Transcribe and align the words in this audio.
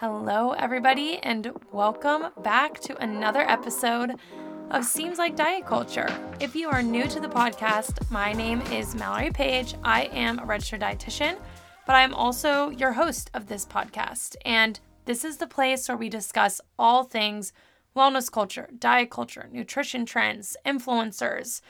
Hello, 0.00 0.50
everybody, 0.50 1.16
and 1.22 1.50
welcome 1.72 2.26
back 2.42 2.78
to 2.80 3.02
another 3.02 3.40
episode 3.40 4.16
of 4.70 4.84
Seems 4.84 5.16
Like 5.16 5.36
Diet 5.36 5.64
Culture. 5.64 6.14
If 6.38 6.54
you 6.54 6.68
are 6.68 6.82
new 6.82 7.04
to 7.04 7.18
the 7.18 7.30
podcast, 7.30 8.10
my 8.10 8.34
name 8.34 8.60
is 8.70 8.94
Mallory 8.94 9.30
Page. 9.30 9.74
I 9.82 10.02
am 10.12 10.38
a 10.38 10.44
registered 10.44 10.82
dietitian, 10.82 11.38
but 11.86 11.96
I'm 11.96 12.12
also 12.12 12.68
your 12.68 12.92
host 12.92 13.30
of 13.32 13.46
this 13.46 13.64
podcast. 13.64 14.36
And 14.44 14.78
this 15.06 15.24
is 15.24 15.38
the 15.38 15.46
place 15.46 15.88
where 15.88 15.96
we 15.96 16.10
discuss 16.10 16.60
all 16.78 17.04
things 17.04 17.54
wellness 17.96 18.30
culture, 18.30 18.68
diet 18.78 19.08
culture, 19.08 19.48
nutrition 19.50 20.04
trends, 20.04 20.58
influencers, 20.66 21.62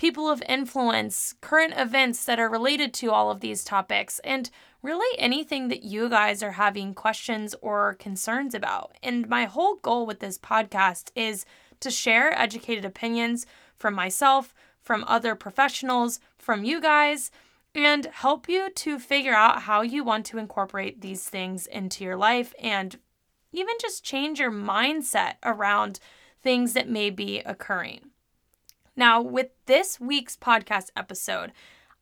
people 0.00 0.30
of 0.30 0.42
influence, 0.48 1.34
current 1.42 1.74
events 1.76 2.24
that 2.24 2.40
are 2.40 2.48
related 2.48 2.94
to 2.94 3.10
all 3.10 3.30
of 3.30 3.40
these 3.40 3.62
topics, 3.62 4.18
and 4.20 4.48
really 4.82 5.18
anything 5.18 5.68
that 5.68 5.82
you 5.82 6.08
guys 6.08 6.42
are 6.42 6.52
having 6.52 6.94
questions 6.94 7.54
or 7.60 7.96
concerns 7.96 8.54
about. 8.54 8.96
And 9.02 9.28
my 9.28 9.44
whole 9.44 9.74
goal 9.74 10.06
with 10.06 10.20
this 10.20 10.38
podcast 10.38 11.10
is 11.14 11.44
to 11.80 11.90
share 11.90 12.32
educated 12.32 12.86
opinions 12.86 13.44
from 13.76 13.92
myself, 13.92 14.54
from 14.80 15.04
other 15.06 15.34
professionals, 15.34 16.18
from 16.38 16.64
you 16.64 16.80
guys, 16.80 17.30
and 17.74 18.06
help 18.06 18.48
you 18.48 18.70
to 18.70 18.98
figure 18.98 19.34
out 19.34 19.64
how 19.64 19.82
you 19.82 20.02
want 20.02 20.24
to 20.24 20.38
incorporate 20.38 21.02
these 21.02 21.28
things 21.28 21.66
into 21.66 22.04
your 22.04 22.16
life 22.16 22.54
and 22.58 22.98
even 23.52 23.74
just 23.78 24.02
change 24.02 24.40
your 24.40 24.50
mindset 24.50 25.34
around 25.44 26.00
things 26.42 26.72
that 26.72 26.88
may 26.88 27.10
be 27.10 27.40
occurring. 27.40 28.09
Now, 28.96 29.20
with 29.20 29.48
this 29.66 30.00
week's 30.00 30.36
podcast 30.36 30.90
episode, 30.96 31.52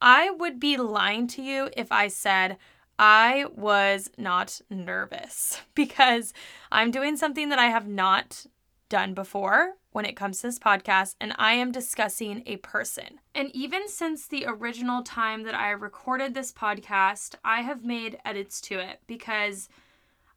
I 0.00 0.30
would 0.30 0.58
be 0.58 0.76
lying 0.76 1.26
to 1.28 1.42
you 1.42 1.70
if 1.76 1.92
I 1.92 2.08
said 2.08 2.56
I 2.98 3.46
was 3.54 4.10
not 4.18 4.60
nervous 4.70 5.60
because 5.74 6.32
I'm 6.72 6.90
doing 6.90 7.16
something 7.16 7.48
that 7.50 7.58
I 7.58 7.66
have 7.66 7.86
not 7.86 8.46
done 8.88 9.14
before 9.14 9.74
when 9.92 10.04
it 10.04 10.16
comes 10.16 10.40
to 10.40 10.46
this 10.46 10.58
podcast, 10.58 11.14
and 11.20 11.34
I 11.38 11.54
am 11.54 11.72
discussing 11.72 12.42
a 12.46 12.56
person. 12.58 13.20
And 13.34 13.50
even 13.54 13.88
since 13.88 14.26
the 14.26 14.44
original 14.46 15.02
time 15.02 15.42
that 15.42 15.54
I 15.54 15.70
recorded 15.70 16.34
this 16.34 16.52
podcast, 16.52 17.34
I 17.44 17.62
have 17.62 17.84
made 17.84 18.18
edits 18.24 18.60
to 18.62 18.78
it 18.78 19.00
because 19.06 19.68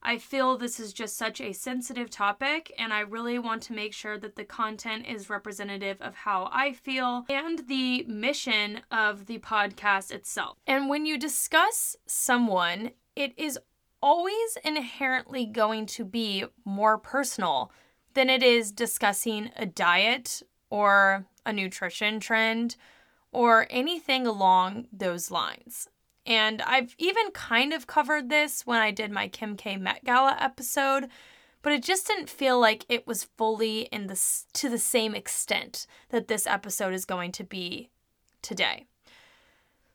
I 0.04 0.18
feel 0.18 0.58
this 0.58 0.80
is 0.80 0.94
just 0.94 1.16
such 1.16 1.40
a 1.40 1.54
sensitive 1.54 2.10
topic, 2.10 2.74
and 2.78 2.92
I 2.92 3.02
really 3.02 3.38
want 3.38 3.62
to 3.64 3.74
make 3.74 3.94
sure 3.94 4.18
that 4.18 4.36
the 4.36 4.44
content 4.44 5.06
is 5.08 5.30
representative 5.30 6.02
of 6.02 6.16
how 6.16 6.50
I 6.52 6.74
feel 6.74 7.26
and 7.30 7.68
the 7.68 8.04
mission 8.06 8.82
of 8.90 9.28
the 9.28 9.38
podcast 9.40 10.12
itself. 10.12 10.58
And 10.66 10.90
when 10.90 11.06
you 11.06 11.20
discuss 11.20 11.96
someone, 12.08 12.92
it 13.16 13.34
is 13.38 13.60
always 14.02 14.58
inherently 14.64 15.46
going 15.46 15.86
to 15.86 16.04
be 16.04 16.46
more 16.66 16.98
personal 16.98 17.72
than 18.14 18.30
it 18.30 18.42
is 18.42 18.72
discussing 18.72 19.52
a 19.56 19.66
diet 19.66 20.42
or 20.72 21.28
a 21.46 21.54
nutrition 21.54 22.20
trend 22.20 22.76
or 23.32 23.68
anything 23.70 24.26
along 24.26 24.88
those 24.92 25.30
lines. 25.30 25.88
And 26.26 26.62
I've 26.62 26.96
even 26.98 27.32
kind 27.32 27.74
of 27.74 27.88
covered 27.88 28.30
this 28.30 28.66
when 28.66 28.80
I 28.80 28.92
did 28.92 29.12
my 29.12 29.28
Kim 29.28 29.56
K 29.56 29.78
Met 29.78 30.04
Gala 30.04 30.38
episode, 30.40 31.08
but 31.62 31.74
it 31.74 31.84
just 31.84 32.08
didn't 32.08 32.30
feel 32.30 32.60
like 32.60 32.86
it 32.90 33.08
was 33.08 33.24
fully 33.24 33.82
in 33.92 34.08
the 34.08 34.20
to 34.54 34.70
the 34.70 34.78
same 34.78 35.16
extent 35.16 35.88
that 36.10 36.28
this 36.28 36.46
episode 36.46 36.94
is 36.94 37.06
going 37.06 37.32
to 37.34 37.44
be 37.44 37.90
today. 38.42 38.86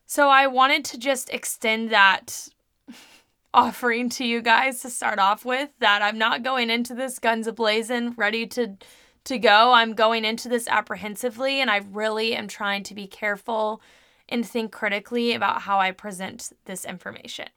So 0.06 0.28
I 0.28 0.46
wanted 0.46 0.84
to 0.86 0.98
just 0.98 1.30
extend 1.30 1.90
that 1.90 2.48
offering 3.54 4.08
to 4.10 4.24
you 4.24 4.42
guys 4.42 4.80
to 4.82 4.90
start 4.90 5.18
off 5.18 5.44
with 5.44 5.70
that 5.78 6.02
I'm 6.02 6.18
not 6.18 6.42
going 6.42 6.70
into 6.70 6.94
this 6.94 7.18
guns 7.18 7.46
ablazing, 7.46 8.16
ready 8.16 8.46
to 8.48 8.76
to 9.24 9.38
go. 9.38 9.72
I'm 9.72 9.94
going 9.94 10.24
into 10.24 10.48
this 10.48 10.68
apprehensively 10.68 11.60
and 11.60 11.70
I 11.70 11.78
really 11.90 12.34
am 12.34 12.46
trying 12.46 12.84
to 12.84 12.94
be 12.94 13.06
careful 13.08 13.80
and 14.28 14.46
think 14.46 14.72
critically 14.72 15.34
about 15.34 15.62
how 15.62 15.78
I 15.78 15.90
present 15.92 16.52
this 16.64 16.84
information. 16.84 17.48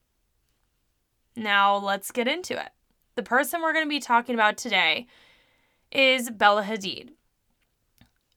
Now, 1.36 1.76
let's 1.78 2.12
get 2.12 2.28
into 2.28 2.54
it. 2.54 2.70
The 3.16 3.24
person 3.24 3.62
we're 3.62 3.74
going 3.74 3.86
to 3.86 3.90
be 3.90 4.00
talking 4.00 4.36
about 4.36 4.58
today 4.58 5.08
is 5.92 6.30
Bella 6.30 6.64
Hadid. 6.64 7.10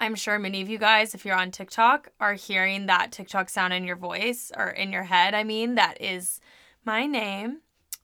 I'm 0.00 0.14
sure 0.16 0.38
many 0.38 0.60
of 0.62 0.68
you 0.68 0.78
guys, 0.78 1.14
if 1.14 1.24
you're 1.24 1.36
on 1.38 1.52
TikTok, 1.52 2.10
are 2.18 2.34
hearing 2.34 2.86
that 2.86 3.12
TikTok 3.12 3.48
sound 3.48 3.72
in 3.72 3.84
your 3.84 3.96
voice 3.96 4.50
or 4.56 4.68
in 4.68 4.92
your 4.92 5.04
head. 5.04 5.34
I 5.34 5.44
mean, 5.44 5.76
that 5.76 6.00
is 6.00 6.40
my 6.84 7.06
name. 7.06 7.60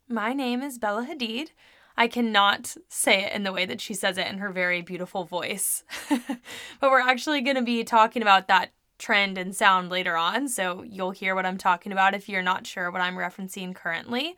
My 0.09 0.33
name 0.33 0.63
is 0.63 0.79
Bella 0.79 1.07
Hadid. 1.07 1.49
I 1.97 2.07
cannot 2.07 2.77
say 2.89 3.25
it 3.25 3.33
in 3.33 3.43
the 3.43 3.53
way 3.53 3.67
that 3.67 3.81
she 3.81 3.95
says 3.95 4.17
it 4.19 4.29
in 4.29 4.39
her 4.39 4.53
very 4.53 4.81
beautiful 4.83 5.25
voice. 5.25 5.83
but 6.09 6.91
we're 6.91 7.01
actually 7.01 7.41
going 7.41 7.57
to 7.57 7.63
be 7.63 7.83
talking 7.83 8.23
about 8.23 8.47
that 8.47 8.71
trend 8.99 9.39
and 9.39 9.55
sound 9.55 9.91
later 9.91 10.17
on, 10.17 10.49
so 10.49 10.83
you'll 10.83 11.13
hear 11.13 11.35
what 11.35 11.47
I'm 11.47 11.59
talking 11.59 11.93
about 11.93 12.15
if 12.15 12.29
you're 12.29 12.43
not 12.43 12.67
sure 12.67 12.91
what 12.91 13.01
I'm 13.01 13.17
referencing 13.17 13.75
currently. 13.75 14.37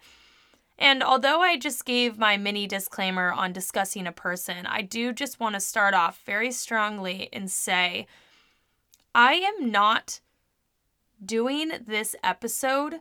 And 0.79 1.03
although 1.03 1.43
I 1.43 1.59
just 1.59 1.85
gave 1.85 2.19
my 2.19 2.37
mini 2.39 2.67
disclaimer 2.67 3.33
on 3.33 3.53
discussing 3.53 4.07
a 4.07 4.13
person, 4.13 4.65
I 4.67 4.81
do 4.81 5.13
just 5.13 5.39
want 5.39 5.55
to 5.55 5.61
start 5.61 5.93
off 5.93 6.23
very 6.25 6.51
strongly 6.51 7.29
and 7.33 7.51
say 7.51 8.07
I 9.15 9.35
am 9.35 9.71
not 9.71 10.21
doing 11.23 11.73
this 11.87 12.17
episode 12.25 13.01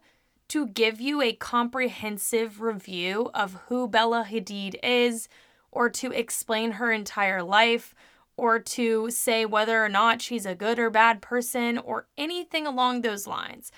to 0.49 0.67
give 0.67 0.99
you 0.99 1.21
a 1.21 1.33
comprehensive 1.33 2.59
review 2.59 3.29
of 3.33 3.53
who 3.67 3.87
Bella 3.87 4.27
Hadid 4.29 4.75
is 4.83 5.29
or 5.71 5.89
to 5.91 6.11
explain 6.11 6.71
her 6.71 6.91
entire 6.91 7.43
life 7.43 7.93
or 8.39 8.57
to 8.57 9.11
say 9.11 9.45
whether 9.45 9.83
or 9.83 9.89
not 9.89 10.21
she's 10.21 10.45
a 10.45 10.55
good 10.55 10.79
or 10.79 10.89
bad 10.89 11.21
person 11.21 11.77
or 11.77 12.07
anything 12.17 12.65
along 12.65 13.01
those 13.01 13.27
lines. 13.27 13.69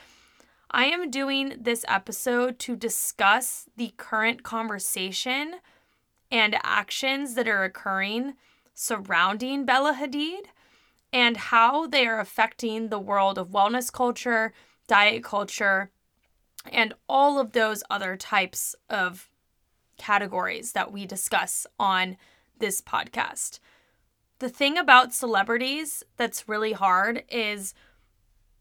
I 0.70 0.86
am 0.86 1.10
doing 1.10 1.56
this 1.60 1.84
episode 1.88 2.60
to 2.60 2.76
discuss 2.76 3.66
the 3.76 3.92
current 3.98 4.44
conversation 4.44 5.56
and 6.30 6.56
actions 6.62 7.34
that 7.34 7.48
are 7.48 7.64
occurring 7.64 8.36
surrounding 8.76 9.66
Bella 9.66 9.98
Hadid 10.00 10.46
and 11.12 11.38
how 11.38 11.88
they 11.88 12.06
are 12.06 12.20
affecting 12.20 12.88
the 12.90 13.00
world 13.00 13.40
of 13.40 13.50
wellness 13.50 13.92
culture, 13.92 14.54
diet 14.88 15.24
culture, 15.24 15.90
and 16.72 16.94
all 17.10 17.40
of 17.40 17.54
those 17.54 17.84
other 17.90 18.16
types 18.16 18.76
of 18.92 19.28
categories 19.98 20.74
that 20.74 20.92
we 20.92 21.08
discuss 21.08 21.66
on 21.80 22.16
this 22.60 22.80
podcast. 22.80 23.60
The 24.42 24.50
thing 24.50 24.76
about 24.76 25.14
celebrities 25.14 26.04
that's 26.18 26.50
really 26.50 26.72
hard 26.72 27.24
is 27.30 27.76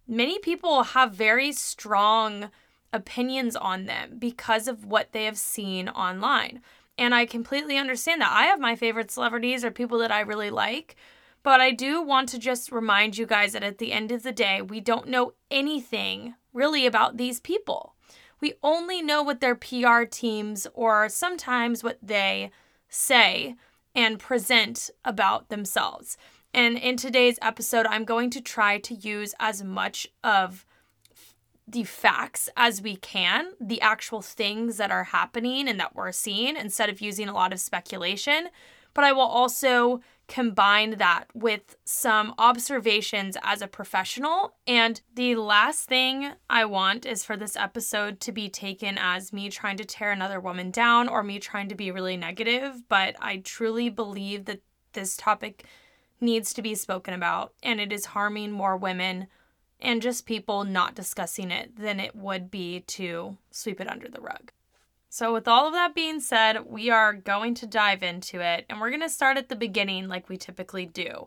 many 0.07 0.39
people 0.39 0.83
have 0.83 1.15
very 1.15 1.53
strong 1.53 2.51
opinions 2.93 3.57
on 3.57 3.87
them 3.87 4.19
because 4.19 4.69
of 4.69 4.85
what 4.85 5.13
they 5.13 5.25
have 5.25 5.39
seen 5.39 5.89
online. 5.89 6.61
And 6.99 7.15
I 7.15 7.25
completely 7.25 7.79
understand 7.79 8.21
that. 8.21 8.31
I 8.31 8.43
have 8.43 8.61
my 8.61 8.77
favorite 8.77 9.11
celebrities 9.11 9.65
or 9.65 9.71
people 9.71 9.97
that 10.01 10.13
I 10.13 10.21
really 10.21 10.51
like. 10.51 10.97
But 11.43 11.63
I 11.63 11.71
do 11.71 12.03
want 12.03 12.29
to 12.29 12.39
just 12.39 12.71
remind 12.71 13.17
you 13.17 13.25
guys 13.25 13.55
that 13.55 13.63
at 13.63 13.79
the 13.79 13.93
end 13.93 14.13
of 14.13 14.23
the 14.23 14.33
day, 14.33 14.61
we 14.61 14.81
don't 14.81 15.09
know 15.09 15.33
anything 15.51 16.35
really 16.53 16.85
about 16.85 17.17
these 17.17 17.41
people. 17.41 17.95
We 18.39 18.53
only 18.63 19.01
know 19.01 19.23
what 19.23 19.41
their 19.41 19.55
PR 19.55 20.03
teams 20.03 20.67
or 20.75 21.09
sometimes 21.09 21.83
what 21.83 21.97
they 22.03 22.51
say 22.91 23.57
and 23.95 24.19
present 24.19 24.91
about 25.05 25.49
themselves. 25.49 26.17
And 26.53 26.77
in 26.77 26.97
today's 26.97 27.39
episode, 27.43 27.87
I'm 27.87 28.05
going 28.05 28.31
to 28.31 28.41
try 28.41 28.79
to 28.79 28.95
use 28.95 29.35
as 29.39 29.63
much 29.63 30.09
of 30.25 30.65
the 31.69 31.85
facts 31.85 32.49
as 32.57 32.83
we 32.83 32.97
can, 32.97 33.53
the 33.61 33.81
actual 33.81 34.23
things 34.23 34.77
that 34.79 34.91
are 34.91 35.05
happening 35.05 35.69
and 35.69 35.79
that 35.79 35.95
we're 35.95 36.11
seeing, 36.11 36.57
instead 36.57 36.89
of 36.89 37.01
using 37.01 37.29
a 37.29 37.35
lot 37.35 37.53
of 37.53 37.61
speculation. 37.61 38.49
But 38.95 39.05
I 39.05 39.13
will 39.13 39.23
also 39.23 40.01
combine 40.31 40.93
that 40.93 41.25
with 41.35 41.77
some 41.85 42.33
observations 42.39 43.37
as 43.43 43.61
a 43.61 43.67
professional. 43.67 44.55
And 44.65 45.01
the 45.13 45.35
last 45.35 45.89
thing 45.89 46.31
I 46.49 46.65
want 46.67 47.05
is 47.05 47.25
for 47.25 47.37
this 47.37 47.57
episode 47.57 48.21
to 48.21 48.33
be 48.33 48.49
taken 48.49 48.97
as 48.97 49.33
me 49.33 49.51
trying 49.51 49.77
to 49.79 49.85
tear 49.85 50.13
another 50.13 50.39
woman 50.39 50.71
down 50.71 51.09
or 51.09 51.25
me 51.25 51.41
trying 51.41 51.69
to 51.69 51.75
be 51.75 51.91
really 51.91 52.17
negative. 52.17 52.89
But 52.89 53.17
I 53.21 53.39
truly 53.39 53.89
believe 53.89 54.45
that 54.45 54.63
this 54.93 55.17
topic 55.17 55.65
needs 56.21 56.55
to 56.55 56.63
be 56.63 56.77
spoken 56.77 57.13
about 57.13 57.53
and 57.61 57.81
it 57.81 57.93
is 57.93 58.07
harming 58.07 58.53
more 58.53 58.77
women 58.77 59.27
and 59.81 60.01
just 60.01 60.27
people 60.27 60.63
not 60.63 60.95
discussing 60.95 61.51
it 61.51 61.77
than 61.77 61.99
it 61.99 62.15
would 62.15 62.53
be 62.53 62.81
to 62.81 63.37
sweep 63.51 63.81
it 63.81 63.91
under 63.91 64.09
the 64.09 64.21
rug. 64.21 64.53
So, 65.13 65.33
with 65.33 65.49
all 65.49 65.67
of 65.67 65.73
that 65.73 65.93
being 65.93 66.21
said, 66.21 66.67
we 66.67 66.89
are 66.89 67.13
going 67.13 67.55
to 67.57 67.67
dive 67.67 68.05
into 68.05 68.41
it 68.41 68.65
and 68.71 68.81
we're 68.81 68.91
going 68.91 69.03
to 69.03 69.09
start 69.09 69.37
at 69.37 69.49
the 69.49 69.57
beginning 69.57 70.07
like 70.07 70.29
we 70.29 70.37
typically 70.37 70.87
do. 70.87 71.27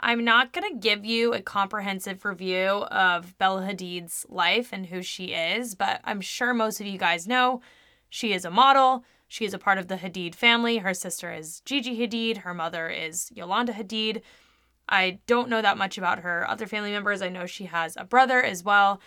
I'm 0.00 0.24
not 0.24 0.52
going 0.52 0.68
to 0.68 0.80
give 0.80 1.04
you 1.04 1.32
a 1.32 1.40
comprehensive 1.40 2.24
review 2.24 2.66
of 2.90 3.38
Bella 3.38 3.62
Hadid's 3.62 4.26
life 4.28 4.70
and 4.72 4.86
who 4.86 5.00
she 5.00 5.26
is, 5.26 5.76
but 5.76 6.00
I'm 6.02 6.20
sure 6.20 6.52
most 6.52 6.80
of 6.80 6.88
you 6.88 6.98
guys 6.98 7.28
know 7.28 7.62
she 8.08 8.32
is 8.32 8.44
a 8.44 8.50
model, 8.50 9.04
She 9.28 9.44
is 9.44 9.54
a 9.54 9.58
part 9.58 9.78
of 9.78 9.86
the 9.86 9.98
Hadid 9.98 10.34
family. 10.34 10.78
Her 10.78 10.92
sister 10.92 11.32
is 11.32 11.60
Gigi 11.60 11.96
Hadid. 11.96 12.38
Her 12.38 12.52
mother 12.52 12.88
is 12.88 13.30
Yolanda 13.32 13.74
Hadid. 13.74 14.22
I 14.88 15.20
don't 15.28 15.48
know 15.48 15.62
that 15.62 15.78
much 15.78 15.96
about 15.96 16.18
her 16.18 16.50
other 16.50 16.66
family 16.66 16.90
members. 16.90 17.22
I 17.22 17.28
know 17.28 17.46
she 17.46 17.66
has 17.66 17.96
a 17.96 18.02
brother 18.04 18.42
as 18.42 18.64
well. 18.64 19.00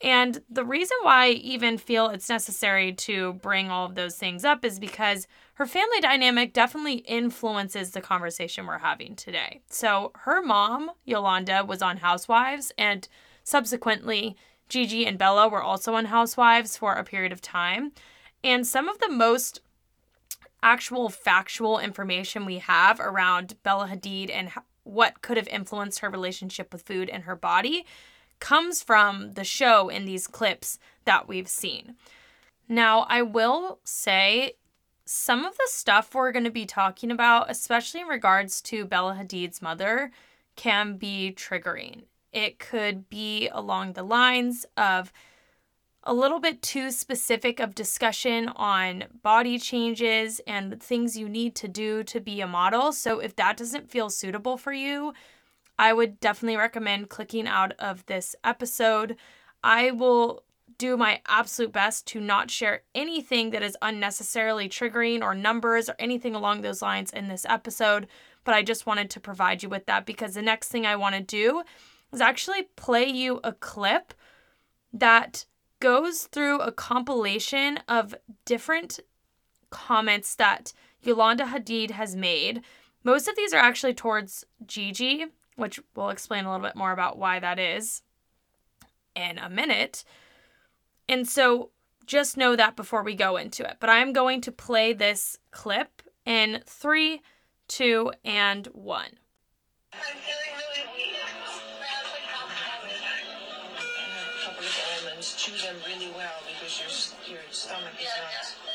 And 0.00 0.42
the 0.48 0.64
reason 0.64 0.96
why 1.02 1.26
I 1.26 1.30
even 1.30 1.76
feel 1.76 2.08
it's 2.08 2.28
necessary 2.28 2.92
to 2.92 3.32
bring 3.34 3.68
all 3.68 3.84
of 3.84 3.96
those 3.96 4.16
things 4.16 4.44
up 4.44 4.64
is 4.64 4.78
because 4.78 5.26
her 5.54 5.66
family 5.66 6.00
dynamic 6.00 6.52
definitely 6.52 6.98
influences 6.98 7.90
the 7.90 8.00
conversation 8.00 8.66
we're 8.66 8.78
having 8.78 9.16
today. 9.16 9.60
So, 9.68 10.12
her 10.14 10.40
mom, 10.40 10.92
Yolanda, 11.04 11.64
was 11.64 11.82
on 11.82 11.96
Housewives, 11.96 12.72
and 12.78 13.08
subsequently, 13.42 14.36
Gigi 14.68 15.04
and 15.04 15.18
Bella 15.18 15.48
were 15.48 15.62
also 15.62 15.94
on 15.94 16.06
Housewives 16.06 16.76
for 16.76 16.94
a 16.94 17.02
period 17.02 17.32
of 17.32 17.42
time. 17.42 17.92
And 18.44 18.64
some 18.64 18.88
of 18.88 19.00
the 19.00 19.10
most 19.10 19.60
actual 20.62 21.08
factual 21.08 21.78
information 21.78 22.44
we 22.44 22.58
have 22.58 23.00
around 23.00 23.60
Bella 23.64 23.88
Hadid 23.88 24.30
and 24.30 24.50
what 24.84 25.22
could 25.22 25.36
have 25.36 25.48
influenced 25.48 26.00
her 26.00 26.10
relationship 26.10 26.72
with 26.72 26.82
food 26.82 27.08
and 27.08 27.24
her 27.24 27.36
body 27.36 27.84
comes 28.40 28.82
from 28.82 29.32
the 29.32 29.44
show 29.44 29.88
in 29.88 30.04
these 30.04 30.26
clips 30.26 30.78
that 31.04 31.28
we've 31.28 31.48
seen. 31.48 31.96
Now, 32.68 33.06
I 33.08 33.22
will 33.22 33.80
say 33.84 34.54
some 35.04 35.44
of 35.44 35.56
the 35.56 35.68
stuff 35.68 36.14
we're 36.14 36.32
going 36.32 36.44
to 36.44 36.50
be 36.50 36.66
talking 36.66 37.10
about, 37.10 37.50
especially 37.50 38.02
in 38.02 38.08
regards 38.08 38.60
to 38.62 38.84
Bella 38.84 39.14
Hadid's 39.14 39.62
mother, 39.62 40.10
can 40.54 40.96
be 40.96 41.32
triggering. 41.34 42.02
It 42.32 42.58
could 42.58 43.08
be 43.08 43.48
along 43.48 43.94
the 43.94 44.02
lines 44.02 44.66
of 44.76 45.12
a 46.04 46.12
little 46.14 46.40
bit 46.40 46.62
too 46.62 46.90
specific 46.90 47.58
of 47.58 47.74
discussion 47.74 48.48
on 48.48 49.04
body 49.22 49.58
changes 49.58 50.40
and 50.46 50.80
things 50.82 51.16
you 51.16 51.28
need 51.28 51.54
to 51.54 51.68
do 51.68 52.02
to 52.04 52.20
be 52.20 52.40
a 52.40 52.46
model. 52.46 52.92
So 52.92 53.18
if 53.18 53.34
that 53.36 53.56
doesn't 53.56 53.90
feel 53.90 54.10
suitable 54.10 54.56
for 54.56 54.72
you, 54.72 55.12
I 55.78 55.92
would 55.92 56.18
definitely 56.20 56.56
recommend 56.56 57.08
clicking 57.08 57.46
out 57.46 57.72
of 57.78 58.04
this 58.06 58.34
episode. 58.42 59.16
I 59.62 59.90
will 59.92 60.42
do 60.76 60.96
my 60.96 61.20
absolute 61.26 61.72
best 61.72 62.06
to 62.06 62.20
not 62.20 62.50
share 62.50 62.82
anything 62.94 63.50
that 63.50 63.62
is 63.62 63.76
unnecessarily 63.82 64.68
triggering 64.68 65.22
or 65.22 65.34
numbers 65.34 65.88
or 65.88 65.96
anything 65.98 66.34
along 66.34 66.60
those 66.60 66.82
lines 66.82 67.10
in 67.10 67.28
this 67.28 67.46
episode, 67.48 68.06
but 68.44 68.54
I 68.54 68.62
just 68.62 68.86
wanted 68.86 69.10
to 69.10 69.20
provide 69.20 69.62
you 69.62 69.68
with 69.68 69.86
that 69.86 70.06
because 70.06 70.34
the 70.34 70.42
next 70.42 70.68
thing 70.68 70.86
I 70.86 70.96
want 70.96 71.14
to 71.16 71.20
do 71.20 71.62
is 72.12 72.20
actually 72.20 72.68
play 72.76 73.06
you 73.06 73.40
a 73.42 73.52
clip 73.52 74.14
that 74.92 75.44
goes 75.80 76.24
through 76.24 76.60
a 76.60 76.72
compilation 76.72 77.78
of 77.88 78.14
different 78.44 79.00
comments 79.70 80.34
that 80.36 80.72
Yolanda 81.02 81.44
Hadid 81.46 81.90
has 81.90 82.16
made. 82.16 82.62
Most 83.04 83.28
of 83.28 83.36
these 83.36 83.52
are 83.52 83.58
actually 83.58 83.94
towards 83.94 84.44
Gigi, 84.66 85.26
which 85.58 85.80
we'll 85.96 86.10
explain 86.10 86.44
a 86.44 86.50
little 86.50 86.64
bit 86.64 86.76
more 86.76 86.92
about 86.92 87.18
why 87.18 87.40
that 87.40 87.58
is 87.58 88.02
in 89.16 89.38
a 89.38 89.50
minute. 89.50 90.04
And 91.08 91.28
so 91.28 91.70
just 92.06 92.36
know 92.36 92.54
that 92.54 92.76
before 92.76 93.02
we 93.02 93.14
go 93.14 93.36
into 93.36 93.68
it. 93.68 93.78
But 93.80 93.90
I'm 93.90 94.12
going 94.12 94.40
to 94.42 94.52
play 94.52 94.92
this 94.92 95.36
clip 95.50 96.00
in 96.24 96.62
three, 96.64 97.22
two, 97.66 98.12
and 98.24 98.66
one. 98.68 99.18
chew 105.36 105.66
them 105.66 105.74
really 105.86 106.12
well 106.16 106.38
because 106.46 107.18
your, 107.26 107.34
your 107.34 107.42
stomach 107.50 107.94
is 107.98 108.06
not 108.06 108.67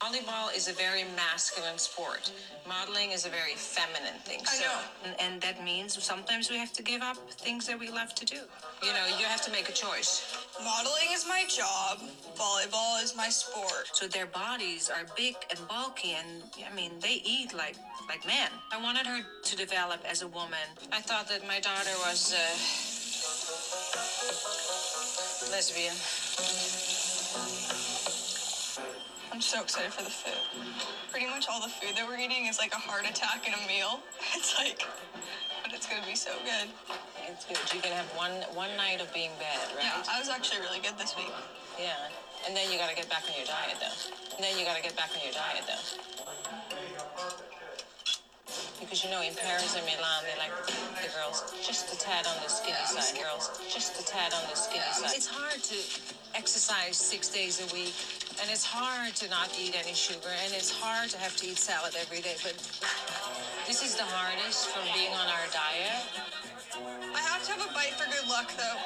Volleyball 0.00 0.54
is 0.56 0.68
a 0.68 0.72
very 0.72 1.04
masculine 1.16 1.78
sport. 1.78 2.30
Modeling 2.68 3.12
is 3.12 3.26
a 3.26 3.28
very 3.28 3.54
feminine 3.54 4.18
thing. 4.24 4.40
I 4.42 4.54
so, 4.54 4.64
know. 4.64 4.78
And, 5.04 5.14
and 5.20 5.40
that 5.42 5.64
means 5.64 6.02
sometimes 6.02 6.50
we 6.50 6.56
have 6.58 6.72
to 6.74 6.82
give 6.82 7.02
up 7.02 7.16
things 7.30 7.66
that 7.66 7.78
we 7.78 7.90
love 7.90 8.14
to 8.16 8.24
do. 8.24 8.40
You 8.82 8.92
know, 8.92 9.06
you 9.18 9.24
have 9.26 9.42
to 9.42 9.50
make 9.50 9.68
a 9.68 9.72
choice. 9.72 10.44
Modeling 10.62 11.10
is 11.12 11.26
my 11.28 11.44
job. 11.48 12.00
Volleyball 12.36 13.02
is 13.02 13.16
my 13.16 13.28
sport. 13.28 13.88
So 13.92 14.06
their 14.06 14.26
bodies 14.26 14.90
are 14.90 15.06
big 15.16 15.36
and 15.50 15.58
bulky, 15.68 16.16
and 16.18 16.42
I 16.70 16.74
mean, 16.74 16.92
they 17.00 17.22
eat 17.24 17.54
like 17.54 17.76
like 18.08 18.26
men. 18.26 18.50
I 18.72 18.82
wanted 18.82 19.06
her 19.06 19.20
to 19.42 19.56
develop 19.56 20.00
as 20.08 20.22
a 20.22 20.28
woman. 20.28 20.68
I 20.92 21.00
thought 21.00 21.28
that 21.28 21.46
my 21.46 21.60
daughter 21.60 21.94
was 22.06 22.34
uh, 22.34 22.38
lesbian. 25.50 25.94
I'm 29.34 29.42
so 29.42 29.66
excited 29.66 29.90
for 29.90 30.06
the 30.06 30.14
food. 30.14 30.38
Pretty 31.10 31.26
much 31.26 31.50
all 31.50 31.58
the 31.58 31.66
food 31.66 31.98
that 31.98 32.06
we're 32.06 32.22
eating 32.22 32.46
is 32.46 32.62
like 32.62 32.70
a 32.70 32.78
heart 32.78 33.02
attack 33.02 33.42
in 33.42 33.50
a 33.50 33.62
meal. 33.66 33.98
It's 34.38 34.54
like, 34.54 34.78
but 35.58 35.74
it's 35.74 35.90
gonna 35.90 36.06
be 36.06 36.14
so 36.14 36.30
good. 36.46 36.70
It's 37.26 37.42
good. 37.42 37.58
You 37.74 37.82
can 37.82 37.90
have 37.98 38.06
one 38.14 38.30
one 38.54 38.70
night 38.78 39.02
of 39.02 39.10
being 39.10 39.34
bad, 39.42 39.74
right? 39.74 39.90
Yeah, 39.90 40.06
I 40.06 40.22
was 40.22 40.30
actually 40.30 40.62
really 40.62 40.78
good 40.78 40.94
this 41.02 41.18
week. 41.18 41.34
Yeah, 41.74 41.98
and 42.46 42.54
then 42.54 42.70
you 42.70 42.78
gotta 42.78 42.94
get 42.94 43.10
back 43.10 43.26
on 43.26 43.34
your 43.34 43.50
diet 43.50 43.74
though. 43.82 43.98
And 44.38 44.40
then 44.46 44.54
you 44.54 44.62
gotta 44.62 44.86
get 44.86 44.94
back 44.94 45.10
on 45.10 45.18
your 45.26 45.34
diet 45.34 45.66
though. 45.66 45.82
Because 48.78 49.02
you 49.02 49.10
know, 49.10 49.18
in 49.18 49.34
Paris 49.34 49.74
and 49.74 49.82
Milan, 49.82 50.22
they 50.30 50.38
like 50.38 50.54
the 51.02 51.10
girls 51.10 51.42
just 51.58 51.90
a 51.90 51.98
tad 51.98 52.22
on 52.30 52.38
the 52.38 52.46
skinny 52.46 52.78
yeah, 52.78 53.02
side. 53.02 53.18
Girls 53.18 53.50
just 53.66 53.98
a 53.98 54.06
tad 54.06 54.30
on 54.30 54.46
the 54.46 54.54
skinny 54.54 54.78
yeah. 54.78 55.10
side. 55.10 55.18
It's 55.18 55.26
hard 55.26 55.58
to 55.58 55.78
exercise 56.38 56.94
six 56.94 57.26
days 57.26 57.58
a 57.58 57.66
week 57.74 57.98
and 58.40 58.50
it's 58.50 58.64
hard 58.64 59.14
to 59.16 59.28
not 59.30 59.50
eat 59.60 59.74
any 59.78 59.94
sugar, 59.94 60.30
and 60.44 60.52
it's 60.52 60.70
hard 60.70 61.10
to 61.10 61.18
have 61.18 61.36
to 61.36 61.46
eat 61.46 61.58
salad 61.58 61.94
every 62.00 62.20
day. 62.20 62.36
But 62.42 62.56
this 63.66 63.82
is 63.82 63.94
the 63.96 64.04
hardest 64.04 64.68
from 64.68 64.82
being 64.94 65.12
on 65.12 65.26
our 65.28 65.46
diet. 65.52 66.04
I 67.14 67.20
have 67.20 67.44
to 67.46 67.52
have 67.52 67.62
a 67.62 67.72
bite 67.74 67.94
for 67.94 68.10
good 68.10 68.28
luck, 68.28 68.50
though. 68.56 68.78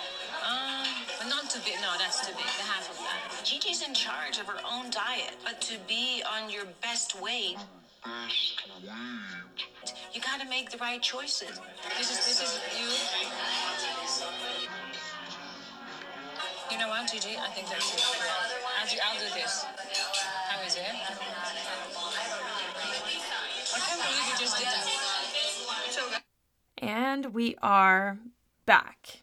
Um, 0.44 0.86
but 1.18 1.28
not 1.28 1.50
too 1.50 1.60
big. 1.64 1.76
No, 1.80 1.96
that's 1.98 2.26
too 2.26 2.32
big. 2.36 2.46
The 2.46 2.68
half 2.68 2.88
of 2.90 2.96
that. 2.98 3.44
Gigi's 3.44 3.82
in 3.82 3.94
charge 3.94 4.38
of 4.38 4.46
her 4.46 4.60
own 4.64 4.90
diet, 4.90 5.36
but 5.44 5.60
to 5.62 5.78
be 5.88 6.22
on 6.24 6.50
your 6.50 6.64
best 6.82 7.20
weight. 7.20 7.56
You 10.14 10.20
gotta 10.20 10.48
make 10.48 10.70
the 10.70 10.78
right 10.78 11.02
choices. 11.02 11.60
This 11.98 12.10
is 12.10 12.18
this 12.24 12.40
is 12.42 12.60
you. 12.78 12.88
You 16.70 16.78
know 16.78 16.88
what, 16.88 17.10
Gigi? 17.10 17.36
I 17.38 17.48
think 17.48 17.68
that's 17.68 17.94
it. 17.94 18.02
I'll, 18.78 18.86
I'll 19.04 19.18
do 19.18 19.24
this. 19.34 19.64
How 19.64 20.66
is 20.66 20.76
it? 20.76 20.82
I 23.74 23.78
can't 23.78 24.02
believe 24.02 24.26
you 24.28 24.36
just 24.38 24.58
did 24.58 24.66
that. 24.66 26.22
And 26.78 27.32
we 27.32 27.56
are 27.62 28.18
back. 28.66 29.22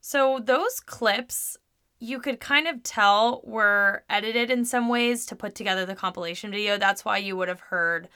So 0.00 0.40
those 0.42 0.80
clips 0.80 1.56
you 1.98 2.18
could 2.18 2.40
kind 2.40 2.66
of 2.66 2.82
tell 2.82 3.40
were 3.44 4.04
edited 4.10 4.50
in 4.50 4.64
some 4.64 4.88
ways 4.88 5.26
to 5.26 5.36
put 5.36 5.54
together 5.54 5.86
the 5.86 5.94
compilation 5.94 6.50
video. 6.50 6.76
That's 6.76 7.04
why 7.04 7.18
you 7.18 7.36
would 7.36 7.48
have 7.48 7.60
heard 7.60 8.08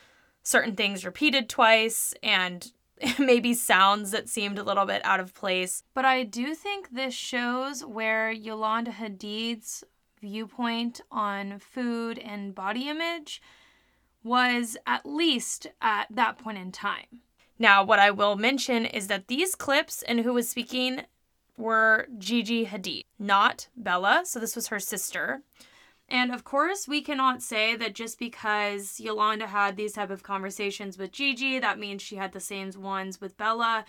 certain 0.43 0.75
things 0.75 1.05
repeated 1.05 1.49
twice 1.49 2.13
and 2.23 2.73
maybe 3.19 3.55
sounds 3.55 4.11
that 4.11 4.29
seemed 4.29 4.59
a 4.59 4.63
little 4.63 4.87
bit 4.87 5.05
out 5.05 5.21
of 5.21 5.35
place. 5.35 5.83
But 5.95 6.05
I 6.05 6.25
do 6.25 6.55
think 6.55 6.91
this 6.91 7.15
shows 7.15 7.85
where 7.85 8.31
Yolanda 8.31 8.93
Hadid's 8.93 9.85
viewpoint 10.21 11.01
on 11.11 11.59
food 11.59 12.19
and 12.19 12.55
body 12.55 12.89
image 12.89 13.41
was 14.23 14.77
at 14.87 15.07
least 15.07 15.67
at 15.81 16.07
that 16.11 16.39
point 16.39 16.59
in 16.59 16.73
time. 16.73 17.23
Now, 17.59 17.85
what 17.85 17.99
I 17.99 18.11
will 18.11 18.37
mention 18.37 18.87
is 18.87 19.07
that 19.09 19.29
these 19.29 19.55
clips 19.55 20.03
and 20.03 20.21
who 20.21 20.33
was 20.33 20.49
speaking 20.49 21.03
were 21.57 22.09
Gigi 22.19 22.67
Hadid, 22.67 23.05
not 23.19 23.69
Bella. 23.77 24.23
So 24.25 24.39
this 24.41 24.57
was 24.57 24.69
her 24.69 24.81
sister. 24.81 25.43
And 26.11 26.35
of 26.35 26.43
course, 26.43 26.89
we 26.89 27.03
cannot 27.03 27.41
say 27.41 27.77
that 27.77 27.95
just 27.95 28.19
because 28.19 28.99
Yolanda 28.99 29.47
had 29.47 29.77
these 29.77 29.93
type 29.93 30.11
of 30.11 30.25
conversations 30.25 30.99
with 30.99 31.13
Gigi, 31.13 31.61
that 31.61 31.79
means 31.79 32.03
she 32.03 32.17
had 32.17 32.33
the 32.33 32.41
same 32.41 32.71
ones 32.77 33.21
with 33.21 33.37
Bella. 33.37 33.85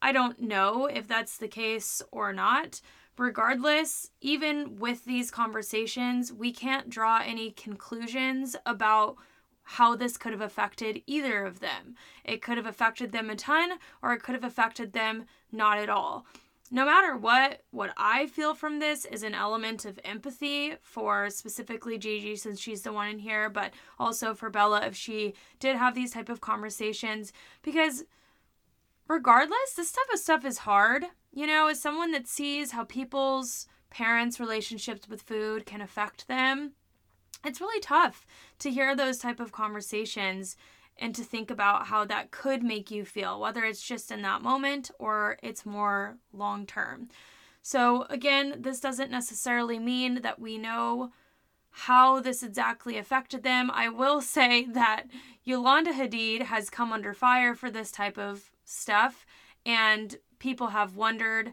I 0.00 0.12
don't 0.12 0.40
know 0.40 0.86
if 0.86 1.08
that's 1.08 1.36
the 1.36 1.48
case 1.48 2.00
or 2.12 2.32
not. 2.32 2.80
Regardless, 3.18 4.10
even 4.20 4.78
with 4.78 5.04
these 5.04 5.30
conversations, 5.32 6.32
we 6.32 6.52
can't 6.52 6.88
draw 6.88 7.20
any 7.24 7.50
conclusions 7.50 8.54
about 8.64 9.16
how 9.62 9.96
this 9.96 10.16
could 10.16 10.32
have 10.32 10.40
affected 10.40 11.02
either 11.06 11.44
of 11.44 11.58
them. 11.58 11.96
It 12.24 12.42
could 12.42 12.56
have 12.56 12.66
affected 12.66 13.12
them 13.12 13.30
a 13.30 13.36
ton, 13.36 13.78
or 14.02 14.12
it 14.12 14.22
could 14.22 14.34
have 14.34 14.44
affected 14.44 14.92
them 14.92 15.24
not 15.50 15.78
at 15.78 15.88
all 15.88 16.26
no 16.70 16.84
matter 16.84 17.16
what, 17.16 17.62
what 17.70 17.92
I 17.96 18.26
feel 18.26 18.54
from 18.54 18.78
this 18.78 19.04
is 19.04 19.22
an 19.22 19.34
element 19.34 19.84
of 19.84 20.00
empathy 20.04 20.74
for 20.82 21.28
specifically 21.30 21.98
Gigi 21.98 22.36
since 22.36 22.58
she's 22.58 22.82
the 22.82 22.92
one 22.92 23.08
in 23.08 23.18
here, 23.18 23.50
but 23.50 23.72
also 23.98 24.34
for 24.34 24.50
Bella 24.50 24.86
if 24.86 24.96
she 24.96 25.34
did 25.60 25.76
have 25.76 25.94
these 25.94 26.12
type 26.12 26.28
of 26.28 26.40
conversations 26.40 27.32
because 27.62 28.04
regardless, 29.08 29.74
this 29.76 29.92
type 29.92 30.06
of 30.12 30.18
stuff 30.18 30.44
is 30.44 30.58
hard. 30.58 31.04
You 31.32 31.46
know, 31.46 31.68
as 31.68 31.80
someone 31.80 32.12
that 32.12 32.26
sees 32.26 32.70
how 32.70 32.84
people's 32.84 33.66
parents' 33.90 34.40
relationships 34.40 35.08
with 35.08 35.22
food 35.22 35.66
can 35.66 35.80
affect 35.80 36.26
them, 36.28 36.72
it's 37.44 37.60
really 37.60 37.80
tough 37.80 38.26
to 38.60 38.70
hear 38.70 38.96
those 38.96 39.18
type 39.18 39.38
of 39.38 39.52
conversations 39.52 40.56
and 40.98 41.14
to 41.14 41.24
think 41.24 41.50
about 41.50 41.86
how 41.86 42.04
that 42.04 42.30
could 42.30 42.62
make 42.62 42.90
you 42.90 43.04
feel, 43.04 43.40
whether 43.40 43.64
it's 43.64 43.82
just 43.82 44.10
in 44.10 44.22
that 44.22 44.42
moment 44.42 44.90
or 44.98 45.38
it's 45.42 45.66
more 45.66 46.16
long 46.32 46.66
term. 46.66 47.08
So, 47.62 48.02
again, 48.10 48.56
this 48.60 48.78
doesn't 48.78 49.10
necessarily 49.10 49.78
mean 49.78 50.20
that 50.22 50.38
we 50.38 50.58
know 50.58 51.12
how 51.70 52.20
this 52.20 52.42
exactly 52.42 52.96
affected 52.98 53.42
them. 53.42 53.70
I 53.72 53.88
will 53.88 54.20
say 54.36 54.64
that 54.66 55.04
Yolanda 55.42 55.92
Hadid 55.92 56.42
has 56.42 56.70
come 56.70 56.92
under 56.92 57.12
fire 57.12 57.54
for 57.54 57.70
this 57.70 57.90
type 57.90 58.18
of 58.18 58.50
stuff, 58.64 59.26
and 59.66 60.16
people 60.38 60.68
have 60.68 60.96
wondered, 60.96 61.52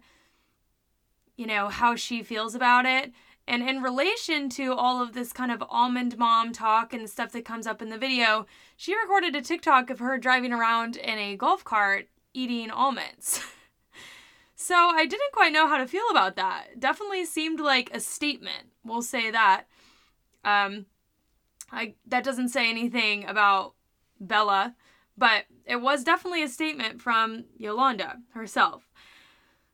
you 1.36 1.48
know, 1.48 1.70
how 1.70 1.96
she 1.96 2.24
feels 2.24 2.56
about 2.56 2.86
it. 2.86 3.12
And 3.52 3.68
in 3.68 3.82
relation 3.82 4.48
to 4.52 4.74
all 4.74 5.04
of 5.04 5.12
this 5.12 5.34
kind 5.34 5.52
of 5.52 5.62
almond 5.70 6.18
mom 6.18 6.54
talk 6.54 6.94
and 6.94 7.10
stuff 7.10 7.34
that 7.34 7.44
comes 7.44 7.68
up 7.68 7.82
in 7.82 7.90
the 7.90 7.98
video, 7.98 8.46
she 8.78 8.96
recorded 8.96 9.36
a 9.36 9.42
TikTok 9.42 9.90
of 9.90 10.00
her 10.00 10.18
driving 10.18 10.54
around 10.54 10.96
in 10.96 11.20
a 11.20 11.36
golf 11.36 11.66
cart 11.66 12.08
eating 12.34 12.72
almonds. 12.72 13.42
so 14.56 14.74
I 14.74 15.06
didn't 15.06 15.34
quite 15.34 15.52
know 15.52 15.68
how 15.68 15.76
to 15.76 15.86
feel 15.86 16.06
about 16.10 16.38
that. 16.38 16.80
Definitely 16.80 17.26
seemed 17.26 17.60
like 17.60 17.94
a 17.94 18.00
statement. 18.00 18.70
We'll 18.86 19.02
say 19.02 19.32
that. 19.32 19.66
Um, 20.46 20.86
I 21.74 21.96
that 22.08 22.24
doesn't 22.24 22.50
say 22.50 22.70
anything 22.70 23.26
about 23.28 23.74
Bella, 24.22 24.76
but 25.18 25.44
it 25.66 25.82
was 25.82 26.06
definitely 26.06 26.44
a 26.44 26.48
statement 26.48 27.02
from 27.02 27.44
Yolanda 27.58 28.20
herself. 28.34 28.90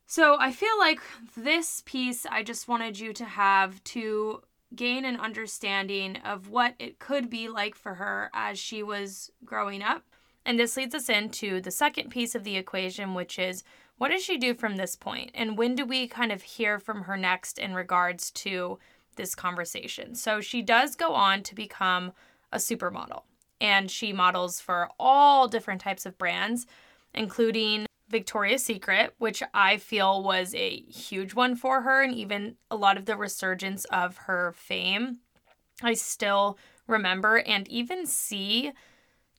So 0.10 0.38
I 0.40 0.54
feel 0.54 0.80
like 0.80 1.02
this 1.36 1.84
piece 1.86 2.26
I 2.26 2.42
just 2.42 2.70
wanted 2.70 2.98
you 2.98 3.12
to 3.12 3.26
have 3.26 3.84
to 3.86 4.42
gain 4.74 5.04
an 5.04 5.18
understanding 5.18 6.16
of 6.24 6.50
what 6.50 6.76
it 6.80 6.98
could 6.98 7.30
be 7.30 7.50
like 7.50 7.76
for 7.76 7.96
her 7.96 8.30
as 8.34 8.58
she 8.58 8.82
was 8.82 9.32
growing 9.44 9.84
up. 9.84 10.04
And 10.46 10.58
this 10.58 10.78
leads 10.78 10.96
us 10.96 11.10
into 11.10 11.60
the 11.60 11.72
second 11.72 12.10
piece 12.10 12.36
of 12.36 12.46
the 12.46 12.56
equation, 12.56 13.16
which 13.16 13.38
is 13.38 13.66
what 13.98 14.12
does 14.12 14.24
she 14.24 14.38
do 14.38 14.54
from 14.54 14.78
this 14.78 14.96
point? 14.96 15.32
And 15.34 15.58
when 15.58 15.76
do 15.76 15.86
we 15.86 16.08
kind 16.08 16.32
of 16.32 16.42
hear 16.42 16.80
from 16.80 17.04
her 17.04 17.18
next 17.18 17.60
in 17.60 17.74
regards 17.74 18.32
to 18.32 18.80
this 19.18 19.36
conversation? 19.36 20.16
So 20.16 20.40
she 20.40 20.62
does 20.62 20.96
go 20.96 21.16
on 21.16 21.44
to 21.44 21.56
become 21.56 22.14
a 22.54 22.60
supermodel 22.60 23.24
and 23.60 23.92
she 23.92 24.14
models 24.14 24.62
for 24.62 24.88
all 24.98 25.50
different 25.50 25.82
types 25.82 26.06
of 26.06 26.18
brands, 26.18 26.66
including 27.14 27.87
Victoria's 28.10 28.64
Secret, 28.64 29.14
which 29.18 29.44
I 29.54 29.78
feel 29.78 30.24
was 30.24 30.56
a 30.56 30.82
huge 30.82 31.34
one 31.34 31.56
for 31.56 31.82
her, 31.82 32.02
and 32.02 32.14
even 32.14 32.56
a 32.72 32.76
lot 32.76 32.98
of 32.98 33.06
the 33.06 33.18
resurgence 33.18 33.86
of 33.86 34.18
her 34.18 34.54
fame. 34.54 35.18
I 35.82 35.94
still 35.94 36.58
remember 36.88 37.38
and 37.38 37.68
even 37.68 38.06
see 38.06 38.72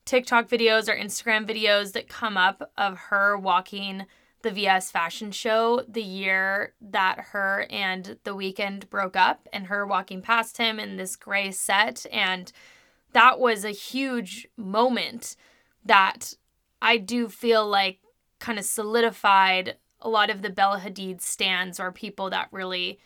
TikTok 0.05 0.49
videos 0.49 0.89
or 0.89 0.97
Instagram 0.97 1.47
videos 1.47 1.93
that 1.93 2.09
come 2.09 2.37
up 2.37 2.71
of 2.77 2.99
her 2.99 3.37
walking 3.37 4.07
the 4.43 4.51
VS 4.51 4.91
fashion 4.91 5.33
show 5.33 5.83
the 5.89 6.03
year 6.03 6.75
that 6.81 7.19
her 7.33 7.67
and 7.71 8.19
The 8.25 8.35
Weeknd 8.35 8.89
broke 8.89 9.17
up, 9.17 9.49
and 9.53 9.67
her 9.67 9.87
walking 9.87 10.23
past 10.23 10.59
him 10.59 10.79
in 10.79 10.97
this 10.97 11.17
gray 11.17 11.51
set. 11.51 12.07
And 12.13 12.53
that 13.13 13.41
was 13.41 13.65
a 13.65 13.71
huge 13.71 14.47
moment 14.57 15.35
that 15.85 16.35
I 16.81 16.99
do 16.99 17.29
feel 17.29 17.67
like 17.67 17.99
kind 18.39 18.59
of 18.59 18.65
solidified 18.65 19.77
a 20.01 20.09
lot 20.09 20.31
of 20.31 20.43
the 20.43 20.51
Bella 20.51 20.81
Hadid 20.81 21.21
stands 21.21 21.81
or 21.81 21.91
people 21.93 22.31
that 22.31 22.49
really 22.53 22.99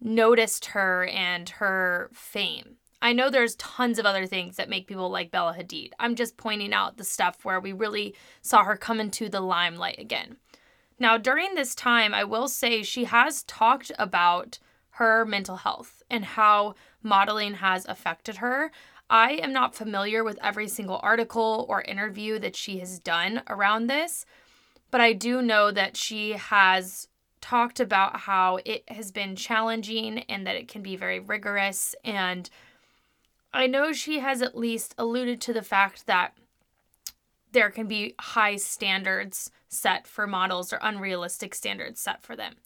noticed 0.00 0.66
her 0.66 1.06
and 1.06 1.48
her 1.48 2.10
fame. 2.12 2.76
I 3.00 3.12
know 3.12 3.30
there's 3.30 3.54
tons 3.56 3.98
of 3.98 4.06
other 4.06 4.26
things 4.26 4.56
that 4.56 4.68
make 4.68 4.88
people 4.88 5.08
like 5.08 5.30
Bella 5.30 5.54
Hadid. 5.56 5.90
I'm 5.98 6.16
just 6.16 6.36
pointing 6.36 6.72
out 6.72 6.96
the 6.96 7.04
stuff 7.04 7.44
where 7.44 7.60
we 7.60 7.72
really 7.72 8.14
saw 8.42 8.64
her 8.64 8.76
come 8.76 9.00
into 9.00 9.28
the 9.28 9.40
limelight 9.40 9.98
again. 9.98 10.36
Now, 10.98 11.16
during 11.16 11.54
this 11.54 11.74
time, 11.76 12.12
I 12.12 12.24
will 12.24 12.48
say 12.48 12.82
she 12.82 13.04
has 13.04 13.44
talked 13.44 13.92
about 13.98 14.58
her 14.90 15.24
mental 15.24 15.56
health 15.56 16.02
and 16.10 16.24
how 16.24 16.74
modeling 17.04 17.54
has 17.54 17.86
affected 17.86 18.38
her. 18.38 18.72
I 19.10 19.32
am 19.32 19.52
not 19.52 19.74
familiar 19.74 20.22
with 20.22 20.38
every 20.42 20.68
single 20.68 21.00
article 21.02 21.66
or 21.68 21.82
interview 21.82 22.38
that 22.40 22.56
she 22.56 22.78
has 22.78 22.98
done 22.98 23.42
around 23.48 23.86
this, 23.86 24.26
but 24.90 25.00
I 25.00 25.12
do 25.12 25.40
know 25.40 25.70
that 25.70 25.96
she 25.96 26.32
has 26.32 27.08
talked 27.40 27.80
about 27.80 28.20
how 28.20 28.58
it 28.64 28.84
has 28.88 29.10
been 29.10 29.36
challenging 29.36 30.18
and 30.28 30.46
that 30.46 30.56
it 30.56 30.68
can 30.68 30.82
be 30.82 30.96
very 30.96 31.20
rigorous. 31.20 31.94
And 32.04 32.50
I 33.52 33.66
know 33.66 33.92
she 33.92 34.18
has 34.18 34.42
at 34.42 34.58
least 34.58 34.94
alluded 34.98 35.40
to 35.42 35.52
the 35.52 35.62
fact 35.62 36.06
that 36.06 36.34
there 37.52 37.70
can 37.70 37.86
be 37.86 38.14
high 38.20 38.56
standards 38.56 39.50
set 39.68 40.06
for 40.06 40.26
models 40.26 40.72
or 40.72 40.78
unrealistic 40.82 41.54
standards 41.54 42.00
set 42.00 42.22
for 42.22 42.36
them. 42.36 42.56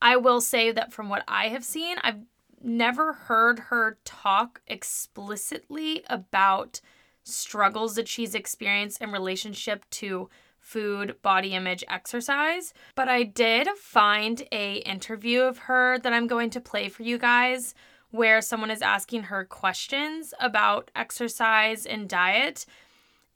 I 0.00 0.16
will 0.16 0.40
say 0.40 0.72
that 0.72 0.92
from 0.92 1.08
what 1.08 1.24
I 1.28 1.48
have 1.48 1.64
seen, 1.64 1.96
I've 2.02 2.20
never 2.66 3.12
heard 3.12 3.58
her 3.58 3.98
talk 4.04 4.60
explicitly 4.66 6.04
about 6.08 6.80
struggles 7.22 7.94
that 7.94 8.08
she's 8.08 8.34
experienced 8.34 9.00
in 9.00 9.10
relationship 9.12 9.88
to 9.90 10.28
food, 10.58 11.14
body 11.22 11.54
image, 11.54 11.84
exercise, 11.88 12.74
but 12.96 13.08
I 13.08 13.22
did 13.22 13.68
find 13.78 14.42
a 14.50 14.78
interview 14.78 15.42
of 15.42 15.58
her 15.58 15.98
that 16.00 16.12
I'm 16.12 16.26
going 16.26 16.50
to 16.50 16.60
play 16.60 16.88
for 16.88 17.04
you 17.04 17.18
guys 17.18 17.74
where 18.10 18.40
someone 18.40 18.70
is 18.70 18.82
asking 18.82 19.24
her 19.24 19.44
questions 19.44 20.34
about 20.40 20.90
exercise 20.96 21.86
and 21.86 22.08
diet. 22.08 22.66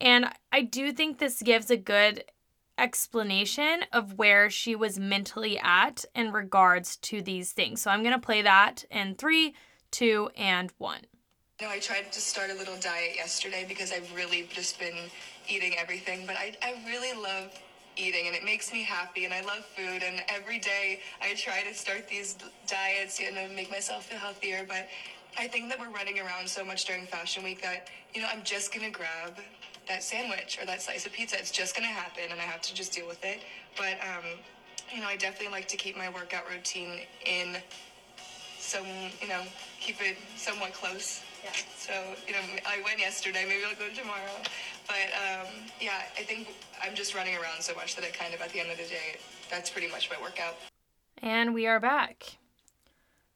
And 0.00 0.26
I 0.50 0.62
do 0.62 0.92
think 0.92 1.18
this 1.18 1.40
gives 1.42 1.70
a 1.70 1.76
good 1.76 2.24
explanation 2.80 3.84
of 3.92 4.18
where 4.18 4.48
she 4.48 4.74
was 4.74 4.98
mentally 4.98 5.58
at 5.58 6.04
in 6.14 6.32
regards 6.32 6.96
to 6.96 7.20
these 7.20 7.52
things. 7.52 7.82
So 7.82 7.90
I'm 7.90 8.02
going 8.02 8.14
to 8.14 8.26
play 8.26 8.42
that 8.42 8.84
in 8.90 9.14
three, 9.14 9.54
two, 9.90 10.30
and 10.36 10.72
one. 10.78 11.00
Know, 11.60 11.68
I 11.68 11.78
tried 11.78 12.10
to 12.10 12.20
start 12.20 12.48
a 12.50 12.54
little 12.54 12.76
diet 12.80 13.16
yesterday 13.16 13.66
because 13.68 13.92
I've 13.92 14.10
really 14.14 14.48
just 14.50 14.80
been 14.80 14.96
eating 15.46 15.74
everything, 15.78 16.24
but 16.26 16.36
I, 16.36 16.56
I 16.62 16.74
really 16.86 17.12
love 17.20 17.52
eating 17.96 18.28
and 18.28 18.34
it 18.34 18.44
makes 18.44 18.72
me 18.72 18.82
happy 18.82 19.26
and 19.26 19.34
I 19.34 19.42
love 19.42 19.64
food 19.76 20.02
and 20.02 20.22
every 20.28 20.58
day 20.58 21.00
I 21.20 21.34
try 21.34 21.62
to 21.62 21.74
start 21.74 22.08
these 22.08 22.38
diets, 22.66 23.20
you 23.20 23.30
know, 23.32 23.46
make 23.54 23.70
myself 23.70 24.06
feel 24.06 24.18
healthier, 24.18 24.64
but 24.66 24.88
I 25.38 25.48
think 25.48 25.68
that 25.68 25.78
we're 25.78 25.90
running 25.90 26.18
around 26.18 26.48
so 26.48 26.64
much 26.64 26.86
during 26.86 27.04
fashion 27.04 27.44
week 27.44 27.60
that, 27.62 27.88
you 28.14 28.22
know, 28.22 28.28
I'm 28.32 28.42
just 28.42 28.72
gonna 28.72 28.90
grab 28.90 29.36
that 29.88 30.02
sandwich 30.02 30.58
or 30.60 30.66
that 30.66 30.82
slice 30.82 31.06
of 31.06 31.12
pizza. 31.12 31.36
It's 31.38 31.50
just 31.50 31.74
going 31.74 31.88
to 31.88 31.92
happen 31.92 32.24
and 32.30 32.40
I 32.40 32.44
have 32.44 32.60
to 32.62 32.74
just 32.74 32.92
deal 32.92 33.06
with 33.06 33.24
it. 33.24 33.40
But, 33.76 33.98
um, 34.02 34.24
you 34.94 35.00
know, 35.00 35.08
I 35.08 35.16
definitely 35.16 35.52
like 35.52 35.68
to 35.68 35.76
keep 35.76 35.96
my 35.96 36.08
workout 36.08 36.48
routine 36.50 37.00
in 37.24 37.56
some, 38.58 38.86
you 39.20 39.28
know, 39.28 39.42
keep 39.80 40.00
it 40.00 40.16
somewhat 40.36 40.72
close. 40.72 41.22
Yeah. 41.42 41.50
So, 41.76 41.92
you 42.26 42.34
know, 42.34 42.40
I 42.66 42.82
went 42.84 43.00
yesterday, 43.00 43.44
maybe 43.48 43.64
I'll 43.64 43.74
go 43.74 43.92
tomorrow. 43.94 44.42
But, 44.86 45.10
um, 45.14 45.46
yeah, 45.80 46.02
I 46.18 46.22
think 46.22 46.48
I'm 46.82 46.94
just 46.94 47.14
running 47.14 47.34
around 47.34 47.62
so 47.62 47.74
much 47.74 47.96
that 47.96 48.04
I 48.04 48.10
kind 48.10 48.34
of, 48.34 48.40
at 48.42 48.50
the 48.50 48.60
end 48.60 48.70
of 48.70 48.76
the 48.76 48.84
day, 48.84 49.18
that's 49.50 49.70
pretty 49.70 49.88
much 49.88 50.10
my 50.10 50.20
workout. 50.20 50.56
And 51.22 51.54
we 51.54 51.66
are 51.66 51.80
back. 51.80 52.38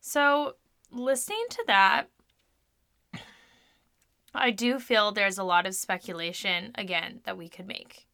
So, 0.00 0.56
listening 0.90 1.44
to 1.50 1.64
that, 1.66 2.08
I 4.34 4.50
do 4.50 4.78
feel 4.78 5.12
there's 5.12 5.38
a 5.38 5.44
lot 5.44 5.66
of 5.66 5.74
speculation, 5.74 6.72
again, 6.74 7.20
that 7.24 7.38
we 7.38 7.48
could 7.48 7.66
make 7.66 8.06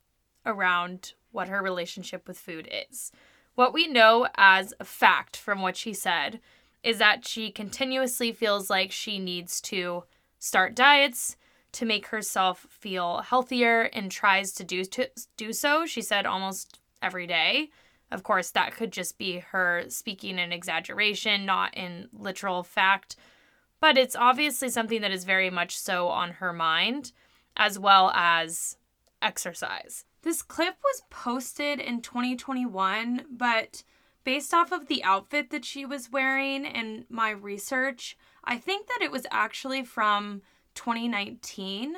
around 0.44 1.14
what 1.32 1.48
her 1.48 1.62
relationship 1.62 2.26
with 2.26 2.38
food 2.38 2.68
is. 2.90 3.12
What 3.54 3.72
we 3.72 3.86
know 3.86 4.28
as 4.36 4.74
a 4.80 4.84
fact 4.84 5.36
from 5.36 5.60
what 5.60 5.76
she 5.76 5.92
said 5.92 6.40
is 6.82 6.98
that 6.98 7.26
she 7.26 7.50
continuously 7.50 8.32
feels 8.32 8.70
like 8.70 8.90
she 8.90 9.18
needs 9.18 9.60
to 9.62 10.04
start 10.38 10.74
diets 10.74 11.36
to 11.72 11.84
make 11.84 12.06
herself 12.06 12.66
feel 12.70 13.18
healthier 13.18 13.82
and 13.82 14.10
tries 14.10 14.52
to 14.52 14.64
do 14.64 14.84
to 14.84 15.08
do 15.36 15.52
so. 15.52 15.86
She 15.86 16.02
said 16.02 16.26
almost 16.26 16.80
every 17.02 17.26
day. 17.26 17.70
Of 18.10 18.24
course, 18.24 18.50
that 18.50 18.74
could 18.74 18.92
just 18.92 19.18
be 19.18 19.38
her 19.38 19.84
speaking 19.88 20.38
in 20.38 20.52
exaggeration, 20.52 21.46
not 21.46 21.76
in 21.76 22.08
literal 22.12 22.62
fact 22.62 23.16
but 23.80 23.96
it's 23.96 24.16
obviously 24.16 24.68
something 24.68 25.00
that 25.00 25.10
is 25.10 25.24
very 25.24 25.50
much 25.50 25.78
so 25.78 26.08
on 26.08 26.32
her 26.32 26.52
mind, 26.52 27.12
as 27.56 27.78
well 27.78 28.10
as 28.14 28.76
exercise. 29.22 30.04
This 30.22 30.42
clip 30.42 30.76
was 30.84 31.02
posted 31.08 31.80
in 31.80 32.02
2021, 32.02 33.24
but 33.30 33.82
based 34.22 34.52
off 34.52 34.70
of 34.70 34.86
the 34.86 35.02
outfit 35.02 35.50
that 35.50 35.64
she 35.64 35.86
was 35.86 36.12
wearing 36.12 36.66
and 36.66 37.06
my 37.08 37.30
research, 37.30 38.18
I 38.44 38.58
think 38.58 38.86
that 38.88 39.02
it 39.02 39.10
was 39.10 39.26
actually 39.30 39.82
from 39.82 40.42
2019. 40.74 41.96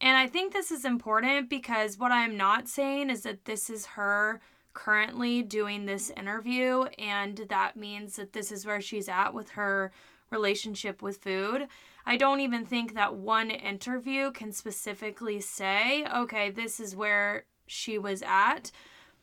And 0.00 0.16
I 0.16 0.26
think 0.26 0.52
this 0.52 0.72
is 0.72 0.84
important 0.84 1.48
because 1.48 1.98
what 1.98 2.10
I'm 2.10 2.36
not 2.36 2.68
saying 2.68 3.10
is 3.10 3.22
that 3.22 3.44
this 3.44 3.70
is 3.70 3.86
her 3.86 4.40
currently 4.74 5.42
doing 5.42 5.86
this 5.86 6.10
interview, 6.10 6.84
and 6.98 7.36
that 7.48 7.76
means 7.76 8.16
that 8.16 8.32
this 8.32 8.50
is 8.50 8.66
where 8.66 8.80
she's 8.80 9.08
at 9.08 9.34
with 9.34 9.50
her 9.50 9.92
relationship 10.32 11.02
with 11.02 11.18
food. 11.18 11.68
I 12.04 12.16
don't 12.16 12.40
even 12.40 12.64
think 12.64 12.94
that 12.94 13.14
one 13.14 13.50
interview 13.50 14.32
can 14.32 14.52
specifically 14.52 15.40
say, 15.40 16.04
okay, 16.06 16.50
this 16.50 16.80
is 16.80 16.96
where 16.96 17.44
she 17.66 17.98
was 17.98 18.22
at. 18.26 18.72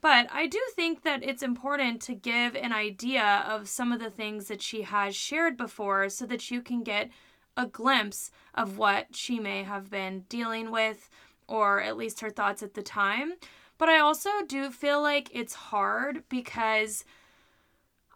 But 0.01 0.27
I 0.31 0.47
do 0.47 0.61
think 0.75 1.03
that 1.03 1.23
it's 1.23 1.43
important 1.43 2.01
to 2.03 2.15
give 2.15 2.55
an 2.55 2.71
idea 2.71 3.43
of 3.45 3.67
some 3.67 3.91
of 3.91 3.99
the 3.99 4.09
things 4.09 4.47
that 4.47 4.61
she 4.61 4.83
has 4.83 5.13
shared 5.15 5.57
before 5.57 6.07
so 6.07 6.25
that 6.27 6.49
you 6.49 6.61
can 6.61 6.83
get 6.83 7.09
a 7.57 7.65
glimpse 7.65 8.31
of 8.55 8.77
what 8.77 9.07
she 9.13 9.39
may 9.39 9.63
have 9.63 9.89
been 9.89 10.21
dealing 10.29 10.71
with, 10.71 11.09
or 11.47 11.81
at 11.81 11.97
least 11.97 12.21
her 12.21 12.29
thoughts 12.29 12.63
at 12.63 12.75
the 12.75 12.81
time. 12.81 13.33
But 13.77 13.89
I 13.89 13.99
also 13.99 14.29
do 14.47 14.71
feel 14.71 15.01
like 15.01 15.29
it's 15.33 15.53
hard 15.53 16.23
because 16.29 17.03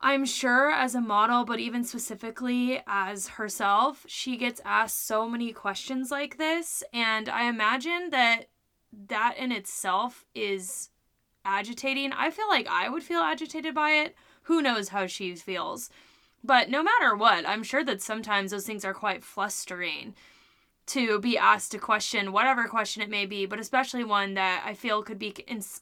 I'm 0.05 0.25
sure 0.25 0.69
as 0.69 0.95
a 0.95 1.01
model, 1.01 1.45
but 1.45 1.61
even 1.61 1.85
specifically 1.85 2.81
as 2.85 3.29
herself, 3.29 4.05
she 4.05 4.35
gets 4.35 4.59
asked 4.65 5.07
so 5.07 5.29
many 5.29 5.53
questions 5.53 6.11
like 6.11 6.37
this. 6.37 6.83
And 6.91 7.29
I 7.29 7.47
imagine 7.47 8.09
that 8.09 8.49
that 9.07 9.37
in 9.37 9.53
itself 9.53 10.25
is 10.35 10.89
agitating. 11.45 12.11
I 12.11 12.31
feel 12.31 12.49
like 12.49 12.67
I 12.67 12.89
would 12.89 13.01
feel 13.01 13.21
agitated 13.21 13.73
by 13.73 13.91
it. 13.91 14.13
Who 14.43 14.61
knows 14.61 14.89
how 14.89 15.07
she 15.07 15.35
feels? 15.35 15.89
But 16.43 16.69
no 16.69 16.83
matter 16.83 17.15
what, 17.15 17.47
I'm 17.47 17.63
sure 17.63 17.85
that 17.85 18.01
sometimes 18.01 18.51
those 18.51 18.65
things 18.65 18.83
are 18.83 18.93
quite 18.93 19.23
flustering 19.23 20.15
to 20.87 21.17
be 21.21 21.37
asked 21.37 21.73
a 21.73 21.79
question, 21.79 22.33
whatever 22.33 22.67
question 22.67 23.01
it 23.01 23.09
may 23.09 23.25
be, 23.25 23.45
but 23.45 23.57
especially 23.57 24.03
one 24.03 24.33
that 24.33 24.63
I 24.65 24.73
feel 24.73 25.01
could 25.01 25.17
be 25.17 25.31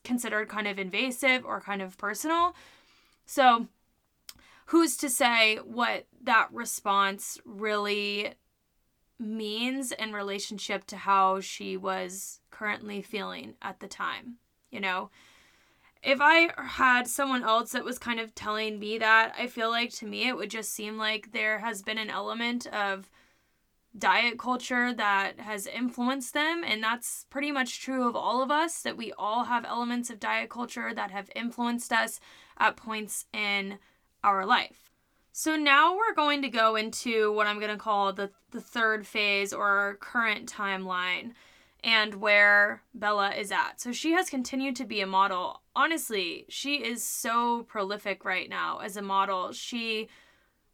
considered 0.04 0.48
kind 0.48 0.68
of 0.68 0.78
invasive 0.78 1.44
or 1.44 1.60
kind 1.60 1.82
of 1.82 1.98
personal. 1.98 2.56
So, 3.26 3.68
who's 4.72 4.98
to 4.98 5.10
say 5.10 5.58
what 5.58 6.08
that 6.24 6.48
response 6.52 7.40
really 7.46 8.34
means 9.20 9.92
in 9.92 10.12
relationship 10.14 10.86
to 10.88 10.98
how 10.98 11.40
she 11.40 11.78
was 11.78 12.42
currently 12.50 13.02
feeling 13.02 13.54
at 13.62 13.80
the 13.80 13.88
time, 13.88 14.36
you 14.72 14.80
know? 14.80 15.10
if 16.04 16.20
I 16.20 16.50
had 16.58 17.08
someone 17.08 17.44
else 17.44 17.74
that 17.74 17.84
was 17.84 18.00
kind 18.00 18.20
of 18.20 18.34
telling 18.34 18.80
me 18.80 18.98
that, 18.98 19.34
I 19.38 19.48
feel 19.48 19.70
like 19.70 19.92
to 19.94 20.08
me 20.08 20.28
it 20.28 20.36
would 20.36 20.50
just 20.50 20.74
seem 20.74 20.98
like 20.98 21.32
there 21.32 21.60
has 21.60 21.84
been 21.84 22.00
an 22.00 22.10
element 22.10 22.66
of 22.68 23.10
diet 23.98 24.40
culture 24.40 24.94
that 24.94 25.40
has 25.40 25.68
influenced 25.68 26.34
them. 26.34 26.64
And 26.66 26.82
that's 26.82 27.26
pretty 27.30 27.52
much 27.52 27.82
true 27.82 28.08
of 28.08 28.16
all 28.16 28.42
of 28.42 28.50
us, 28.50 28.82
that 28.82 28.98
we 28.98 29.14
all 29.14 29.44
have 29.44 29.66
elements 29.66 30.10
of 30.10 30.20
diet 30.20 30.50
culture 30.50 30.92
that 30.94 31.12
have 31.12 31.30
influenced 31.36 31.94
us 31.94 32.20
at 32.58 32.78
points 32.78 33.26
in 33.32 33.78
our 34.24 34.46
life. 34.46 34.92
So 35.32 35.56
now 35.56 35.96
we're 35.96 36.14
going 36.14 36.42
to 36.42 36.50
go 36.50 36.76
into 36.76 37.32
what 37.32 37.48
I'm 37.48 37.60
going 37.60 37.72
to 37.72 37.78
call 37.78 38.12
the, 38.12 38.32
the 38.52 38.62
third 38.62 39.08
phase 39.08 39.54
or 39.54 39.68
our 39.68 39.96
current 39.96 40.52
timeline 40.52 41.32
and 41.84 42.16
where 42.16 42.84
Bella 42.94 43.32
is 43.32 43.52
at. 43.52 43.82
So 43.82 43.92
she 43.92 44.12
has 44.12 44.30
continued 44.30 44.76
to 44.76 44.86
be 44.86 45.02
a 45.02 45.08
model. 45.08 45.62
Honestly, 45.76 46.46
she 46.50 46.76
is 46.76 47.04
so 47.04 47.64
prolific 47.64 48.24
right 48.24 48.50
now 48.50 48.80
as 48.80 48.98
a 48.98 49.02
model. 49.02 49.52
She 49.52 50.10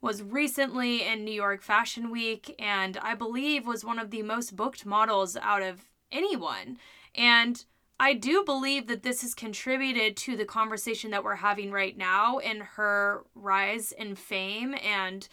was 0.02 0.22
recently 0.22 1.04
in 1.04 1.24
New 1.24 1.32
York 1.32 1.62
Fashion 1.62 2.10
Week 2.10 2.54
and 2.60 2.98
I 2.98 3.16
believe 3.16 3.66
was 3.66 3.86
one 3.86 4.00
of 4.00 4.12
the 4.12 4.24
most 4.24 4.56
booked 4.56 4.86
models 4.86 5.38
out 5.38 5.62
of 5.62 5.86
anyone. 6.12 6.78
And 7.16 7.64
I 8.00 8.14
do 8.14 8.44
believe 8.44 8.88
that 8.88 9.04
this 9.04 9.22
has 9.24 9.34
contributed 9.34 10.16
to 10.18 10.38
the 10.38 10.46
conversation 10.46 11.12
that 11.12 11.24
we're 11.24 11.36
having 11.36 11.72
right 11.72 11.98
now 11.98 12.38
in 12.38 12.62
her 12.62 13.24
rise 13.34 13.92
in 13.92 14.16
fame 14.16 14.76
and 14.84 15.28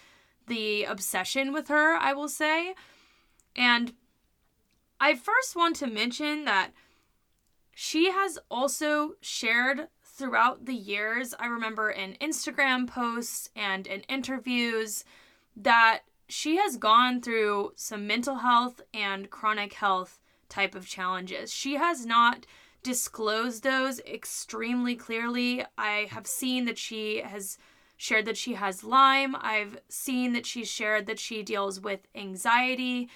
the 0.47 0.85
obsession 0.85 1.52
with 1.52 1.68
her, 1.68 1.94
I 1.97 2.14
will 2.14 2.28
say. 2.28 2.75
And 3.54 3.92
I 4.98 5.14
first 5.14 5.55
want 5.55 5.77
to 5.77 5.87
mention 5.87 6.44
that 6.44 6.70
she 7.74 8.11
has 8.11 8.38
also 8.50 9.14
shared 9.20 9.88
throughout 10.03 10.64
the 10.64 10.74
years, 10.74 11.35
I 11.38 11.46
remember 11.46 11.90
in 11.90 12.16
Instagram 12.20 12.87
posts 12.87 13.50
and 13.55 13.87
in 13.87 14.00
interviews, 14.03 15.05
that 15.57 16.03
she 16.29 16.57
has 16.57 16.77
gone 16.77 17.20
through 17.20 17.72
some 17.77 18.07
mental 18.07 18.37
health 18.37 18.81
and 18.94 19.29
chronic 19.29 19.74
health 19.74 20.20
type 20.55 20.75
of 20.75 20.87
challenges. 20.87 21.53
She 21.53 21.75
has 21.75 22.07
not 22.07 22.47
disclosed 22.85 23.64
those 23.64 23.99
extremely 24.01 24.95
clearly. 24.95 25.64
I 25.77 26.07
have 26.11 26.27
seen 26.27 26.64
that 26.67 26.79
she 26.79 27.23
has 27.23 27.59
shared 27.97 28.27
that 28.27 28.37
she 28.37 28.55
has 28.55 28.85
Lyme. 28.85 29.35
I've 29.40 29.79
seen 29.88 30.33
that 30.35 30.47
she's 30.47 30.71
shared 30.71 31.07
that 31.07 31.19
she 31.19 31.43
deals 31.43 31.81
with 31.81 32.01
anxiety. 32.14 33.09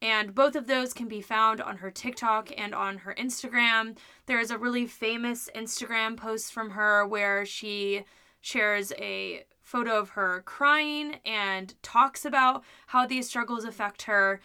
And 0.00 0.34
both 0.34 0.56
of 0.56 0.66
those 0.66 0.92
can 0.92 1.06
be 1.06 1.20
found 1.20 1.60
on 1.60 1.76
her 1.76 1.90
TikTok 1.90 2.50
and 2.58 2.74
on 2.74 2.98
her 2.98 3.14
Instagram. 3.14 3.96
There 4.26 4.40
is 4.40 4.50
a 4.50 4.58
really 4.58 4.86
famous 4.86 5.48
Instagram 5.54 6.16
post 6.16 6.52
from 6.52 6.70
her 6.70 7.06
where 7.06 7.46
she 7.46 8.04
shares 8.40 8.92
a 8.98 9.44
photo 9.60 9.98
of 9.98 10.10
her 10.10 10.42
crying 10.44 11.20
and 11.24 11.74
talks 11.82 12.24
about 12.24 12.64
how 12.88 13.06
these 13.06 13.28
struggles 13.28 13.64
affect 13.64 14.02
her. 14.02 14.40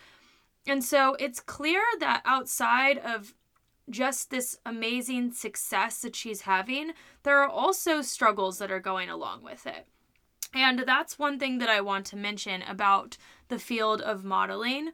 And 0.68 0.84
so 0.84 1.16
it's 1.20 1.40
clear 1.40 1.82
that 2.00 2.22
outside 2.26 2.98
of 2.98 3.34
just 3.90 4.30
this 4.30 4.58
amazing 4.66 5.32
success 5.32 6.02
that 6.02 6.16
she's 6.16 6.42
having, 6.42 6.92
there 7.24 7.42
are 7.42 7.50
also 7.50 8.02
struggles 8.02 8.58
that 8.60 8.72
are 8.72 8.82
going 8.82 9.10
along 9.10 9.44
with 9.44 9.66
it. 9.66 9.88
And 10.54 10.80
that's 10.80 11.18
one 11.18 11.40
thing 11.40 11.60
that 11.60 11.70
I 11.70 11.82
want 11.82 12.06
to 12.08 12.18
mention 12.18 12.62
about 12.64 13.18
the 13.48 13.60
field 13.60 14.02
of 14.02 14.26
modeling. 14.26 14.92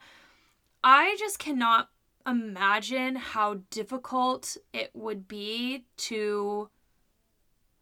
I 0.83 1.15
just 1.17 1.39
cannot 1.39 1.89
imagine 2.25 3.15
how 3.15 3.61
difficult 3.69 4.57
it 4.73 4.91
would 4.93 5.27
be 5.27 5.85
to 5.97 6.69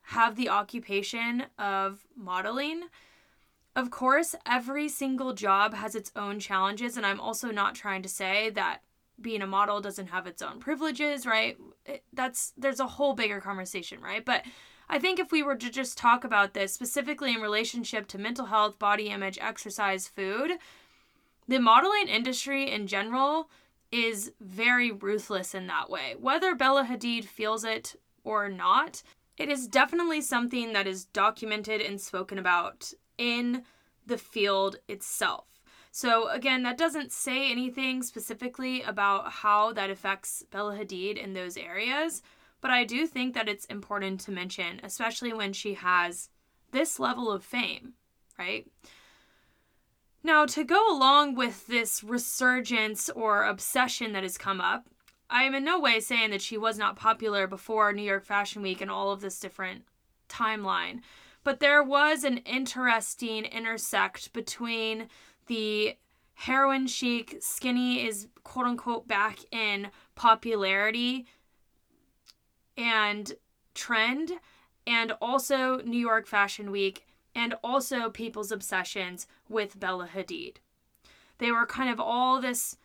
have 0.04 0.36
the 0.36 0.49
occupation 0.49 1.43
of 1.58 2.06
modeling. 2.15 2.84
Of 3.75 3.89
course, 3.89 4.36
every 4.45 4.89
single 4.89 5.34
job 5.34 5.73
has 5.73 5.95
its 5.95 6.12
own 6.15 6.39
challenges, 6.39 6.97
and 6.97 7.05
I'm 7.05 7.21
also 7.21 7.51
not 7.51 7.75
trying 7.75 8.01
to 8.03 8.10
say 8.10 8.49
that 8.51 8.81
being 9.19 9.41
a 9.41 9.47
model 9.47 9.79
doesn't 9.79 10.07
have 10.07 10.27
its 10.27 10.41
own 10.41 10.60
privileges, 10.60 11.25
right? 11.25 11.57
It, 11.86 12.03
that's 12.12 12.53
there's 12.57 12.79
a 12.79 12.88
whole 12.88 13.13
bigger 13.13 13.39
conversation, 13.39 14.01
right? 14.01 14.25
But 14.25 14.43
I 14.89 14.99
think 14.99 15.19
if 15.19 15.31
we 15.31 15.41
were 15.41 15.55
to 15.55 15.69
just 15.69 15.97
talk 15.97 16.25
about 16.25 16.53
this 16.53 16.73
specifically 16.73 17.34
in 17.34 17.39
relationship 17.39 18.07
to 18.07 18.17
mental 18.17 18.47
health, 18.47 18.77
body 18.77 19.07
image, 19.07 19.38
exercise, 19.39 20.07
food, 20.07 20.51
the 21.47 21.60
modeling 21.60 22.07
industry 22.07 22.69
in 22.69 22.88
general 22.88 23.49
is 23.91 24.34
very 24.41 24.91
ruthless 24.91 25.55
in 25.55 25.67
that 25.67 25.89
way. 25.89 26.15
Whether 26.19 26.55
Bella 26.55 26.86
Hadid 26.86 27.25
feels 27.25 27.63
it 27.63 27.95
or 28.23 28.49
not, 28.49 29.01
it 29.38 29.49
is 29.49 29.67
definitely 29.67 30.21
something 30.21 30.73
that 30.73 30.88
is 30.88 31.05
documented 31.05 31.81
and 31.81 31.99
spoken 31.99 32.38
about 32.38 32.93
in 33.21 33.62
the 34.07 34.17
field 34.17 34.77
itself. 34.88 35.45
So, 35.91 36.29
again, 36.29 36.63
that 36.63 36.77
doesn't 36.77 37.12
say 37.12 37.51
anything 37.51 38.01
specifically 38.01 38.81
about 38.81 39.31
how 39.31 39.73
that 39.73 39.91
affects 39.91 40.43
Bella 40.49 40.75
Hadid 40.75 41.17
in 41.17 41.34
those 41.34 41.55
areas, 41.55 42.23
but 42.62 42.71
I 42.71 42.84
do 42.84 43.05
think 43.05 43.36
that 43.36 43.47
it's 43.47 43.65
important 43.65 44.21
to 44.21 44.31
mention, 44.31 44.79
especially 44.84 45.34
when 45.34 45.53
she 45.53 45.75
has 45.75 46.29
this 46.71 46.99
level 46.99 47.31
of 47.31 47.43
fame, 47.43 47.93
right? 48.39 48.65
Now, 50.23 50.45
to 50.47 50.63
go 50.63 50.95
along 50.95 51.36
with 51.36 51.67
this 51.67 52.03
resurgence 52.03 53.10
or 53.10 53.43
obsession 53.43 54.13
that 54.13 54.23
has 54.23 54.38
come 54.38 54.62
up, 54.62 54.88
I 55.29 55.43
am 55.43 55.53
in 55.53 55.63
no 55.63 55.79
way 55.79 55.99
saying 55.99 56.31
that 56.31 56.41
she 56.41 56.57
was 56.57 56.77
not 56.77 56.95
popular 56.95 57.45
before 57.47 57.93
New 57.93 58.01
York 58.01 58.25
Fashion 58.25 58.62
Week 58.62 58.81
and 58.81 58.89
all 58.89 59.12
of 59.12 59.21
this 59.21 59.39
different 59.39 59.84
timeline. 60.29 61.01
But 61.43 61.60
there 61.60 61.84
was 61.84 62.23
an 62.23 62.38
interesting 62.39 63.45
intersect 63.45 64.32
between 64.34 65.08
the 65.47 65.97
heroin 66.34 66.88
chic, 66.88 67.38
skinny 67.39 68.06
is 68.06 68.27
quote 68.43 68.65
unquote 68.65 69.08
back 69.08 69.39
in 69.51 69.89
popularity 70.15 71.25
and 72.77 73.34
trend, 73.73 74.32
and 74.88 75.12
also 75.21 75.82
New 75.82 75.99
York 75.99 76.27
Fashion 76.27 76.71
Week 76.71 77.06
and 77.36 77.56
also 77.63 78.10
people's 78.10 78.51
obsessions 78.51 79.27
with 79.47 79.80
Bella 79.80 80.10
Hadid. 80.13 80.58
They 81.38 81.51
were 81.51 81.65
kind 81.65 81.89
of 81.89 81.99
all 81.99 82.41
this, 82.41 82.77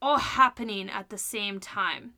all 0.00 0.18
happening 0.18 0.88
at 0.88 1.10
the 1.10 1.18
same 1.18 1.60
time. 1.60 2.14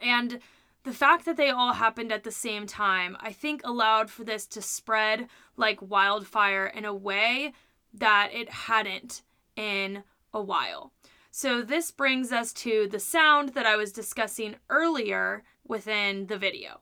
And 0.00 0.38
the 0.84 0.92
fact 0.92 1.24
that 1.24 1.36
they 1.36 1.48
all 1.48 1.72
happened 1.72 2.12
at 2.12 2.24
the 2.24 2.30
same 2.30 2.66
time, 2.66 3.16
I 3.18 3.32
think, 3.32 3.62
allowed 3.64 4.10
for 4.10 4.22
this 4.22 4.46
to 4.48 4.62
spread 4.62 5.28
like 5.56 5.80
wildfire 5.80 6.66
in 6.66 6.84
a 6.84 6.94
way 6.94 7.52
that 7.94 8.30
it 8.32 8.50
hadn't 8.50 9.22
in 9.56 10.04
a 10.32 10.42
while. 10.42 10.92
So, 11.30 11.62
this 11.62 11.90
brings 11.90 12.30
us 12.30 12.52
to 12.52 12.86
the 12.88 13.00
sound 13.00 13.50
that 13.50 13.66
I 13.66 13.76
was 13.76 13.92
discussing 13.92 14.56
earlier 14.70 15.42
within 15.66 16.26
the 16.26 16.38
video. 16.38 16.80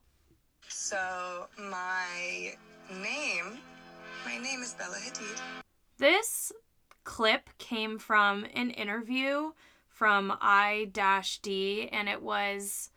So, 0.68 1.46
my 1.58 2.54
name, 2.90 3.58
my 4.26 4.36
name 4.36 4.60
is 4.60 4.74
Bella 4.74 4.96
Hadid. 4.96 5.40
This 5.98 6.52
clip 7.04 7.50
came 7.58 7.98
from 7.98 8.46
an 8.54 8.70
interview 8.70 9.52
from 9.86 10.36
I-D 10.40 11.88
and 11.92 12.08
it 12.08 12.22
was 12.22 12.90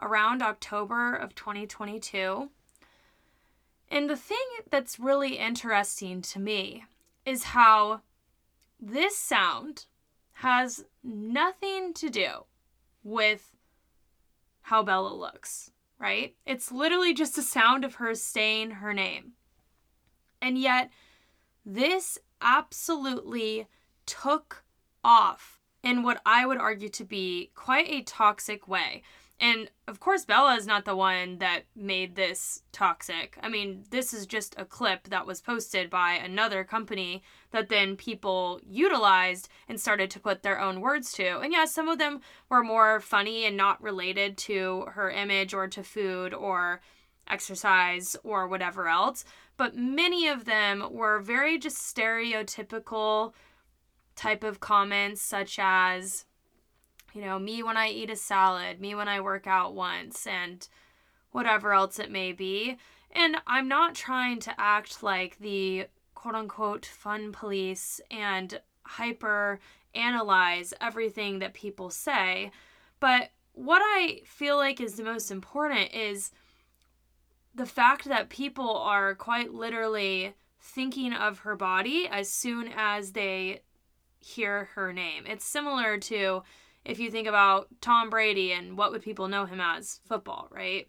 around 0.00 0.42
October 0.42 1.14
of 1.14 1.34
2022. 1.34 2.50
And 3.90 4.08
the 4.08 4.16
thing 4.16 4.38
that's 4.70 5.00
really 5.00 5.36
interesting 5.36 6.22
to 6.22 6.38
me 6.38 6.84
is 7.26 7.44
how 7.44 8.02
this 8.80 9.16
sound 9.16 9.86
has 10.34 10.84
nothing 11.02 11.92
to 11.94 12.08
do 12.08 12.44
with 13.02 13.54
how 14.62 14.82
Bella 14.82 15.12
looks, 15.12 15.70
right? 15.98 16.34
It's 16.46 16.70
literally 16.70 17.12
just 17.12 17.36
a 17.36 17.42
sound 17.42 17.84
of 17.84 17.96
her 17.96 18.14
saying 18.14 18.70
her 18.72 18.94
name. 18.94 19.32
And 20.40 20.56
yet, 20.56 20.90
this 21.66 22.18
absolutely 22.40 23.66
took 24.06 24.64
off 25.04 25.60
in 25.82 26.02
what 26.02 26.20
I 26.24 26.46
would 26.46 26.58
argue 26.58 26.88
to 26.90 27.04
be 27.04 27.50
quite 27.54 27.88
a 27.88 28.02
toxic 28.02 28.68
way. 28.68 29.02
And 29.40 29.70
of 29.88 30.00
course, 30.00 30.26
Bella 30.26 30.54
is 30.56 30.66
not 30.66 30.84
the 30.84 30.94
one 30.94 31.38
that 31.38 31.62
made 31.74 32.14
this 32.14 32.62
toxic. 32.72 33.38
I 33.42 33.48
mean, 33.48 33.84
this 33.88 34.12
is 34.12 34.26
just 34.26 34.54
a 34.58 34.66
clip 34.66 35.08
that 35.08 35.26
was 35.26 35.40
posted 35.40 35.88
by 35.88 36.12
another 36.12 36.62
company 36.62 37.22
that 37.50 37.70
then 37.70 37.96
people 37.96 38.60
utilized 38.68 39.48
and 39.66 39.80
started 39.80 40.10
to 40.10 40.20
put 40.20 40.42
their 40.42 40.60
own 40.60 40.82
words 40.82 41.10
to. 41.14 41.38
And 41.40 41.54
yeah, 41.54 41.64
some 41.64 41.88
of 41.88 41.98
them 41.98 42.20
were 42.50 42.62
more 42.62 43.00
funny 43.00 43.46
and 43.46 43.56
not 43.56 43.82
related 43.82 44.36
to 44.38 44.84
her 44.90 45.10
image 45.10 45.54
or 45.54 45.66
to 45.68 45.82
food 45.82 46.34
or 46.34 46.82
exercise 47.26 48.16
or 48.22 48.46
whatever 48.46 48.88
else. 48.88 49.24
But 49.56 49.74
many 49.74 50.28
of 50.28 50.44
them 50.44 50.86
were 50.90 51.18
very 51.18 51.58
just 51.58 51.78
stereotypical 51.78 53.32
type 54.16 54.44
of 54.44 54.60
comments, 54.60 55.22
such 55.22 55.58
as, 55.58 56.26
you 57.12 57.22
know, 57.22 57.38
me 57.38 57.62
when 57.62 57.76
I 57.76 57.88
eat 57.88 58.10
a 58.10 58.16
salad, 58.16 58.80
me 58.80 58.94
when 58.94 59.08
I 59.08 59.20
work 59.20 59.46
out 59.46 59.74
once, 59.74 60.26
and 60.26 60.66
whatever 61.32 61.72
else 61.72 61.98
it 61.98 62.10
may 62.10 62.32
be. 62.32 62.76
And 63.12 63.36
I'm 63.46 63.68
not 63.68 63.94
trying 63.94 64.40
to 64.40 64.54
act 64.58 65.02
like 65.02 65.38
the 65.38 65.86
quote 66.14 66.34
unquote 66.34 66.86
fun 66.86 67.32
police 67.32 68.00
and 68.10 68.60
hyper 68.84 69.58
analyze 69.94 70.72
everything 70.80 71.38
that 71.40 71.54
people 71.54 71.90
say. 71.90 72.50
But 73.00 73.30
what 73.52 73.82
I 73.82 74.20
feel 74.24 74.56
like 74.56 74.80
is 74.80 74.94
the 74.94 75.02
most 75.02 75.30
important 75.30 75.92
is 75.92 76.30
the 77.54 77.66
fact 77.66 78.04
that 78.04 78.28
people 78.28 78.76
are 78.76 79.14
quite 79.14 79.52
literally 79.52 80.34
thinking 80.60 81.12
of 81.12 81.40
her 81.40 81.56
body 81.56 82.06
as 82.10 82.28
soon 82.30 82.70
as 82.76 83.12
they 83.12 83.62
hear 84.18 84.68
her 84.74 84.92
name. 84.92 85.24
It's 85.26 85.44
similar 85.44 85.98
to 85.98 86.42
if 86.84 86.98
you 86.98 87.10
think 87.10 87.26
about 87.26 87.68
Tom 87.80 88.10
Brady 88.10 88.52
and 88.52 88.76
what 88.76 88.92
would 88.92 89.02
people 89.02 89.28
know 89.28 89.44
him 89.44 89.60
as? 89.60 90.00
Football, 90.08 90.48
right? 90.50 90.88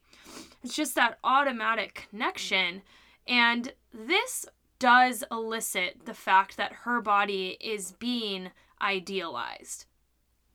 It's 0.64 0.76
just 0.76 0.96
that 0.96 1.18
automatic 1.24 2.08
connection. 2.10 2.82
And 3.28 3.74
this 3.94 4.46
does 4.80 5.24
elicit 5.32 6.06
the 6.06 6.14
fact 6.14 6.58
that 6.58 6.74
her 6.84 7.02
body 7.02 7.58
is 7.60 7.92
being 7.94 8.52
idealized. 8.82 9.86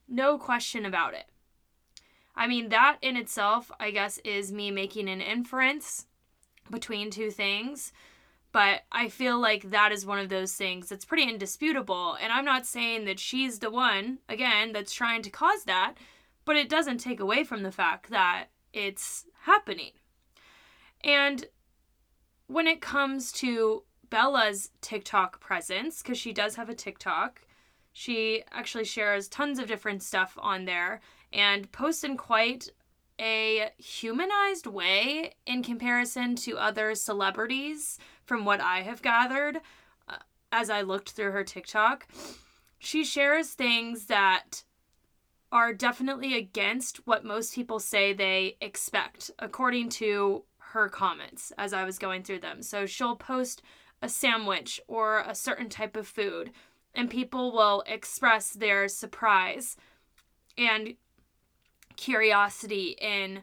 No 0.07 0.37
question 0.37 0.85
about 0.85 1.13
it. 1.13 1.25
I 2.35 2.47
mean, 2.47 2.69
that 2.69 2.97
in 3.01 3.17
itself, 3.17 3.71
I 3.79 3.91
guess, 3.91 4.19
is 4.19 4.51
me 4.51 4.69
making 4.69 5.09
an 5.09 5.21
inference 5.21 6.05
between 6.69 7.09
two 7.09 7.31
things. 7.31 7.91
But 8.51 8.81
I 8.91 9.09
feel 9.09 9.39
like 9.39 9.69
that 9.69 9.91
is 9.91 10.05
one 10.05 10.19
of 10.19 10.29
those 10.29 10.53
things 10.53 10.89
that's 10.89 11.05
pretty 11.05 11.23
indisputable. 11.23 12.17
And 12.21 12.31
I'm 12.31 12.45
not 12.45 12.65
saying 12.65 13.05
that 13.05 13.19
she's 13.19 13.59
the 13.59 13.69
one, 13.69 14.19
again, 14.29 14.71
that's 14.71 14.93
trying 14.93 15.21
to 15.23 15.29
cause 15.29 15.65
that, 15.65 15.95
but 16.45 16.55
it 16.55 16.69
doesn't 16.69 16.99
take 16.99 17.19
away 17.19 17.43
from 17.43 17.63
the 17.63 17.71
fact 17.71 18.09
that 18.09 18.45
it's 18.73 19.25
happening. 19.41 19.91
And 21.03 21.45
when 22.47 22.67
it 22.67 22.81
comes 22.81 23.31
to 23.33 23.83
Bella's 24.09 24.71
TikTok 24.81 25.39
presence, 25.39 26.01
because 26.01 26.17
she 26.17 26.31
does 26.31 26.55
have 26.55 26.69
a 26.69 26.73
TikTok, 26.73 27.41
she 27.91 28.43
actually 28.51 28.85
shares 28.85 29.27
tons 29.27 29.59
of 29.59 29.67
different 29.67 30.03
stuff 30.03 30.37
on 30.39 30.65
there 30.65 31.01
and 31.33 31.71
posts 31.71 32.03
in 32.03 32.15
quite 32.15 32.69
a 33.19 33.71
humanized 33.77 34.67
way 34.67 35.33
in 35.45 35.63
comparison 35.63 36.35
to 36.35 36.57
other 36.57 36.93
celebrities 36.93 37.97
from 38.27 38.45
what 38.45 38.61
I 38.61 38.81
have 38.81 39.01
gathered 39.01 39.61
uh, 40.07 40.17
as 40.51 40.69
I 40.69 40.81
looked 40.81 41.11
through 41.11 41.31
her 41.31 41.43
TikTok. 41.43 42.07
She 42.77 43.03
shares 43.03 43.53
things 43.53 44.05
that 44.05 44.63
are 45.51 45.73
definitely 45.73 46.37
against 46.37 46.97
what 47.07 47.23
most 47.23 47.55
people 47.55 47.79
say 47.79 48.13
they 48.13 48.57
expect, 48.61 49.31
according 49.39 49.89
to 49.89 50.43
her 50.57 50.89
comments 50.89 51.53
as 51.57 51.71
I 51.73 51.85
was 51.85 51.97
going 51.97 52.23
through 52.23 52.41
them. 52.41 52.61
So 52.61 52.85
she'll 52.85 53.15
post 53.15 53.61
a 54.01 54.09
sandwich 54.09 54.79
or 54.87 55.23
a 55.25 55.33
certain 55.33 55.69
type 55.69 55.95
of 55.95 56.05
food, 56.05 56.51
and 56.93 57.09
people 57.09 57.53
will 57.53 57.81
express 57.87 58.51
their 58.51 58.89
surprise 58.89 59.77
and 60.57 60.95
curiosity 61.95 62.97
in 62.99 63.41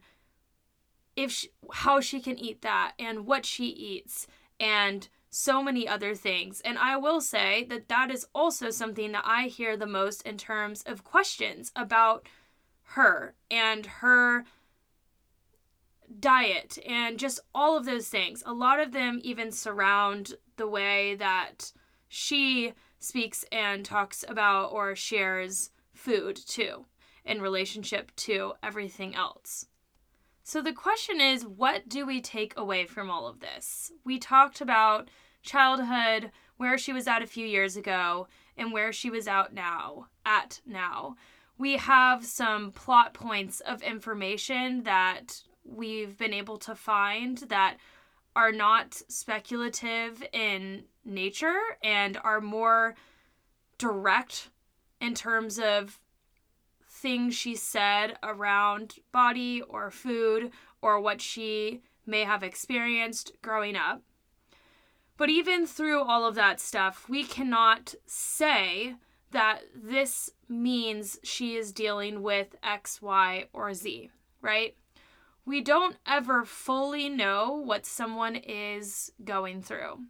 if 1.17 1.31
she, 1.31 1.49
how 1.73 2.01
she 2.01 2.21
can 2.21 2.39
eat 2.39 2.63
that 2.63 2.93
and 2.99 3.25
what 3.27 3.47
she 3.47 3.67
eats 3.67 4.27
and 4.61 5.09
so 5.31 5.63
many 5.63 5.89
other 5.89 6.15
things. 6.15 6.61
And 6.61 6.79
I 6.79 6.97
will 6.97 7.21
say 7.21 7.65
that 7.69 7.89
that 7.89 8.11
is 8.11 8.27
also 8.35 8.71
something 8.71 9.13
that 9.13 9.25
I 9.27 9.45
hear 9.45 9.77
the 9.77 9.87
most 9.87 10.23
in 10.23 10.39
terms 10.39 10.83
of 10.87 11.03
questions 11.03 11.73
about 11.75 12.29
her 12.89 13.35
and 13.51 13.87
her 13.87 14.45
diet 16.21 16.79
and 16.87 17.19
just 17.19 17.41
all 17.55 17.77
of 17.77 17.85
those 17.85 18.09
things. 18.09 18.43
A 18.47 18.53
lot 18.53 18.79
of 18.79 18.93
them 18.93 19.21
even 19.25 19.51
surround 19.51 20.35
the 20.57 20.69
way 20.69 21.17
that 21.17 21.73
she 22.07 22.73
speaks 23.01 23.45
and 23.51 23.85
talks 23.85 24.25
about 24.29 24.73
or 24.73 24.95
shares 24.95 25.71
food 25.93 26.37
too 26.37 26.87
in 27.25 27.43
relationship 27.43 28.15
to 28.17 28.53
everything 28.63 29.15
else. 29.15 29.67
So 30.47 30.61
the 30.61 30.75
question 30.75 31.23
is 31.23 31.47
what 31.47 31.89
do 31.89 32.05
we 32.05 32.21
take 32.21 32.53
away 32.55 32.85
from 32.85 33.11
all 33.11 33.27
of 33.27 33.41
this? 33.41 33.91
We 34.05 34.19
talked 34.19 34.61
about 34.61 35.09
childhood, 35.43 36.31
where 36.59 36.77
she 36.77 36.93
was 36.93 37.09
at 37.09 37.23
a 37.23 37.27
few 37.27 37.47
years 37.47 37.79
ago, 37.79 38.29
and 38.55 38.71
where 38.71 38.93
she 38.93 39.09
was 39.09 39.27
out 39.27 39.55
now, 39.55 40.09
at 40.25 40.61
now. 40.67 41.17
We 41.57 41.79
have 41.79 42.27
some 42.27 42.73
plot 42.73 43.15
points 43.15 43.61
of 43.61 43.83
information 43.83 44.83
that 44.83 45.43
we've 45.65 46.19
been 46.19 46.35
able 46.35 46.59
to 46.59 46.75
find 46.75 47.39
that 47.49 47.79
are 48.37 48.53
not 48.53 49.01
speculative 49.09 50.23
in 50.33 50.85
nature 51.07 51.59
and 51.83 52.19
are 52.23 52.43
more 52.43 52.97
direct 53.79 54.51
in 55.01 55.15
terms 55.15 55.59
of 55.59 55.99
things 57.05 57.35
she 57.35 57.55
said 57.55 58.17
around 58.23 58.95
body 59.13 59.61
or 59.61 59.91
food 59.91 60.51
or 60.81 60.99
what 60.99 61.21
she 61.21 61.83
may 62.07 62.25
have 62.25 62.43
experienced 62.43 63.31
growing 63.43 63.77
up. 63.77 64.01
But 65.19 65.29
even 65.29 65.67
through 65.67 66.01
all 66.01 66.27
of 66.27 66.35
that 66.37 66.61
stuff, 66.61 67.07
we 67.07 67.23
cannot 67.23 67.95
say 68.07 68.95
that 69.33 69.65
this 69.75 70.31
means 70.49 71.19
she 71.23 71.57
is 71.57 71.73
dealing 71.73 72.23
with 72.23 72.57
X, 72.63 73.03
Y, 73.03 73.49
or 73.53 73.75
Z, 73.75 74.09
right? 74.41 74.75
We 75.45 75.61
don't 75.61 75.97
ever 76.07 76.47
fully 76.47 77.11
know 77.11 77.53
what 77.53 77.85
someone 77.85 78.35
is 78.35 79.13
going 79.23 79.61
through. 79.61 80.05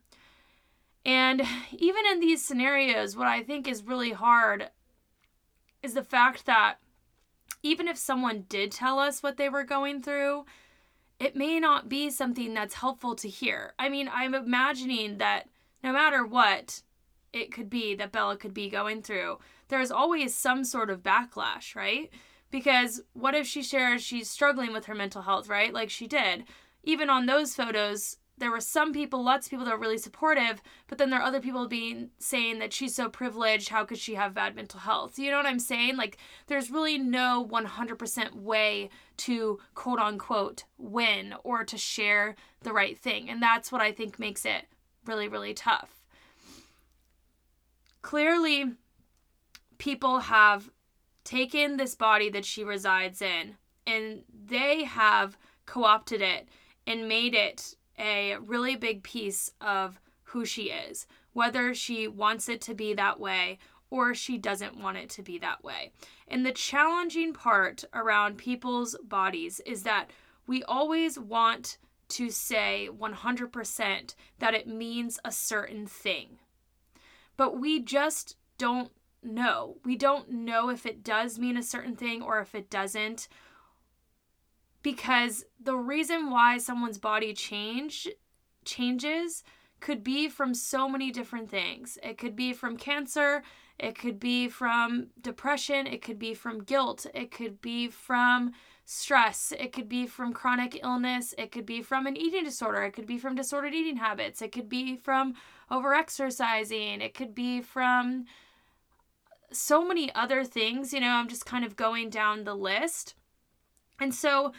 And 1.04 1.42
even 1.72 2.07
in 2.12 2.20
these 2.20 2.44
scenarios, 2.44 3.16
what 3.16 3.26
I 3.26 3.42
think 3.42 3.66
is 3.66 3.83
really 3.83 4.12
hard 4.12 4.70
is 5.83 5.94
the 5.94 6.04
fact 6.04 6.46
that 6.46 6.76
even 7.64 7.88
if 7.88 7.96
someone 7.96 8.44
did 8.48 8.70
tell 8.70 8.98
us 8.98 9.22
what 9.22 9.38
they 9.38 9.48
were 9.48 9.64
going 9.64 10.03
through, 10.03 10.44
it 11.18 11.35
may 11.35 11.59
not 11.59 11.88
be 11.88 12.11
something 12.11 12.53
that's 12.53 12.74
helpful 12.74 13.16
to 13.16 13.29
hear. 13.29 13.72
I 13.79 13.88
mean, 13.88 14.09
I'm 14.12 14.35
imagining 14.35 15.16
that 15.18 15.48
no 15.83 15.90
matter 15.92 16.27
what 16.27 16.83
it 17.33 17.50
could 17.50 17.70
be 17.70 17.94
that 17.94 18.12
Bella 18.12 18.37
could 18.37 18.53
be 18.53 18.68
going 18.68 19.00
through, 19.00 19.38
there's 19.68 19.90
always 19.90 20.35
some 20.35 20.62
sort 20.62 20.90
of 20.90 21.03
backlash, 21.03 21.74
right? 21.74 22.11
Because 22.50 23.00
what 23.14 23.35
if 23.35 23.46
she 23.46 23.62
shares 23.62 24.03
she's 24.03 24.29
struggling 24.29 24.74
with 24.74 24.85
her 24.85 24.94
mental 24.94 25.22
health, 25.22 25.48
right? 25.48 25.72
Like 25.72 25.88
she 25.88 26.07
did. 26.07 26.44
Even 26.83 27.09
on 27.09 27.24
those 27.24 27.55
photos, 27.55 28.18
there 28.37 28.51
were 28.51 28.61
some 28.61 28.92
people, 28.92 29.23
lots 29.23 29.47
of 29.47 29.51
people 29.51 29.64
that 29.64 29.75
were 29.75 29.81
really 29.81 29.99
supportive, 29.99 30.61
but 30.88 30.99
then 30.99 31.11
there 31.11 31.20
are 31.20 31.27
other 31.27 31.40
people 31.40 31.68
being 31.68 32.11
saying 32.18 32.59
that 32.59 32.73
she's 32.73 32.94
so 32.94 33.09
privileged, 33.09 33.68
how 33.68 33.85
could 33.85 33.99
she 33.99 34.14
have 34.14 34.35
bad 34.35 34.57
mental 34.57 34.81
health? 34.81 35.18
You 35.18 35.31
know 35.31 35.37
what 35.37 35.47
I'm 35.47 35.61
saying? 35.61 35.97
Like 35.97 36.18
there's 36.49 36.70
really 36.70 36.99
no 36.99 37.47
100% 37.51 38.35
way 38.35 38.90
to 39.18 39.61
quote 39.75 40.01
unquote 40.01 40.64
win 40.79 41.35
or 41.44 41.64
to 41.64 41.79
share 41.79 42.35
the 42.62 42.73
right 42.73 42.99
thing. 42.99 43.31
And 43.31 43.40
that's 43.40 43.70
what 43.70 43.81
I 43.81 43.92
think 43.92 44.18
makes 44.18 44.44
it 44.44 44.64
really 45.07 45.29
really 45.29 45.55
tough. 45.55 46.03
Clearly 48.03 48.73
people 49.79 50.20
have 50.20 50.70
taken 51.25 51.77
this 51.77 51.94
body 51.94 52.29
that 52.31 52.44
she 52.44 52.64
resides 52.64 53.23
in 53.23 53.57
and 53.87 54.25
they 54.47 54.85
have 54.85 55.38
co-opted 55.66 56.20
it 56.20 56.49
and 56.87 57.09
made 57.09 57.35
it 57.35 57.75
a 57.98 58.37
really 58.37 58.76
big 58.76 59.02
piece 59.02 59.50
of 59.61 60.00
who 60.24 60.44
she 60.44 60.64
is, 60.64 61.07
whether 61.33 61.74
she 61.74 62.09
wants 62.09 62.48
it 62.48 62.61
to 62.62 62.74
be 62.74 62.94
that 62.94 63.20
way 63.20 63.59
or 63.90 64.14
she 64.14 64.37
doesn't 64.37 64.76
want 64.76 64.96
it 64.96 65.09
to 65.11 65.22
be 65.22 65.38
that 65.38 65.62
way. 65.62 65.92
And 66.26 66.44
the 66.44 66.52
challenging 66.52 67.33
part 67.33 67.85
around 67.94 68.38
people's 68.38 68.96
bodies 69.04 69.61
is 69.64 69.85
that 69.85 70.11
we 70.46 70.64
always 70.64 71.18
want 71.18 71.78
to 72.09 72.30
say 72.30 72.88
100% 72.92 74.14
that 74.38 74.54
it 74.54 74.66
means 74.66 75.18
a 75.24 75.30
certain 75.30 75.87
thing. 75.87 76.38
But 77.37 77.59
we 77.59 77.80
just 77.80 78.37
don't 78.59 78.90
know. 79.22 79.76
We 79.85 79.96
don't 79.96 80.30
know 80.30 80.68
if 80.70 80.87
it 80.87 81.02
does 81.02 81.38
mean 81.38 81.57
a 81.57 81.62
certain 81.62 81.96
thing 81.96 82.22
or 82.22 82.40
if 82.40 82.54
it 82.54 82.70
doesn't 82.70 83.28
because 84.85 85.47
the 85.59 85.75
reason 85.75 86.31
why 86.31 86.59
someone's 86.59 86.99
body 86.99 87.33
change 87.33 88.07
changes 88.64 89.42
could 89.81 90.05
be 90.05 90.29
from 90.29 90.55
so 90.55 90.88
many 90.88 91.11
different 91.11 91.51
things. 91.51 91.99
It 92.03 92.18
could 92.18 92.37
be 92.37 92.53
from 92.53 92.77
cancer, 92.77 93.42
it 93.79 93.99
could 93.99 94.20
be 94.20 94.47
from 94.49 95.09
depression, 95.20 95.87
it 95.87 96.03
could 96.03 96.18
be 96.18 96.35
from 96.35 96.62
guilt, 96.62 97.07
it 97.14 97.31
could 97.31 97.61
be 97.61 97.88
from 97.88 98.53
stress, 98.85 99.55
it 99.59 99.73
could 99.73 99.88
be 99.88 100.07
from 100.07 100.35
chronic 100.35 100.79
illness, 100.83 101.35
it 101.38 101.51
could 101.51 101.66
be 101.66 101.81
from 101.81 102.07
an 102.07 102.16
eating 102.16 102.44
disorder, 102.44 102.83
it 102.83 102.92
could 102.92 103.07
be 103.07 103.18
from 103.18 103.35
disordered 103.35 103.75
eating 103.75 103.97
habits, 103.97 104.42
it 104.42 104.53
could 104.53 104.68
be 104.68 104.97
from 104.97 105.35
overexercising, 105.70 107.01
it 107.01 107.14
could 107.14 107.35
be 107.35 107.62
from 107.62 108.27
so 109.51 109.87
many 109.87 110.14
other 110.14 110.44
things. 110.44 110.92
You 110.92 111.01
know, 111.01 111.09
I'm 111.09 111.29
just 111.29 111.47
kind 111.47 111.64
of 111.64 111.75
going 111.75 112.11
down 112.11 112.44
the 112.44 112.55
list. 112.55 113.14
And 113.99 114.14
so 114.14 114.53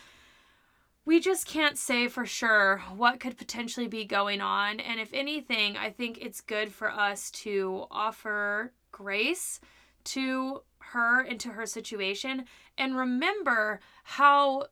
we 1.06 1.20
just 1.20 1.46
can't 1.46 1.78
say 1.78 2.08
for 2.08 2.26
sure 2.26 2.82
what 2.96 3.20
could 3.20 3.38
potentially 3.38 3.88
be 3.88 4.06
going 4.06 4.42
on. 4.42 4.80
And 4.80 5.00
if 5.00 5.14
anything, 5.14 5.78
I 5.78 5.92
think 5.92 6.18
it's 6.20 6.42
good 6.42 6.74
for 6.74 6.90
us 6.90 7.30
to 7.32 7.86
offer 7.92 8.74
grace 8.92 9.60
to 10.06 10.64
her 10.80 11.22
and 11.22 11.40
to 11.40 11.50
her 11.50 11.66
situation 11.66 12.46
and 12.78 12.96
remember 12.96 13.80
how 14.04 14.68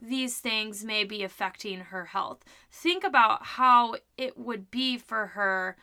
these 0.00 0.38
things 0.38 0.84
may 0.84 1.04
be 1.04 1.22
affecting 1.22 1.80
her 1.80 2.06
health. 2.06 2.44
Think 2.70 3.04
about 3.04 3.44
how 3.44 3.96
it 4.16 4.36
would 4.38 4.70
be 4.70 4.98
for 4.98 5.28
her 5.28 5.76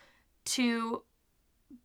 to 0.45 1.03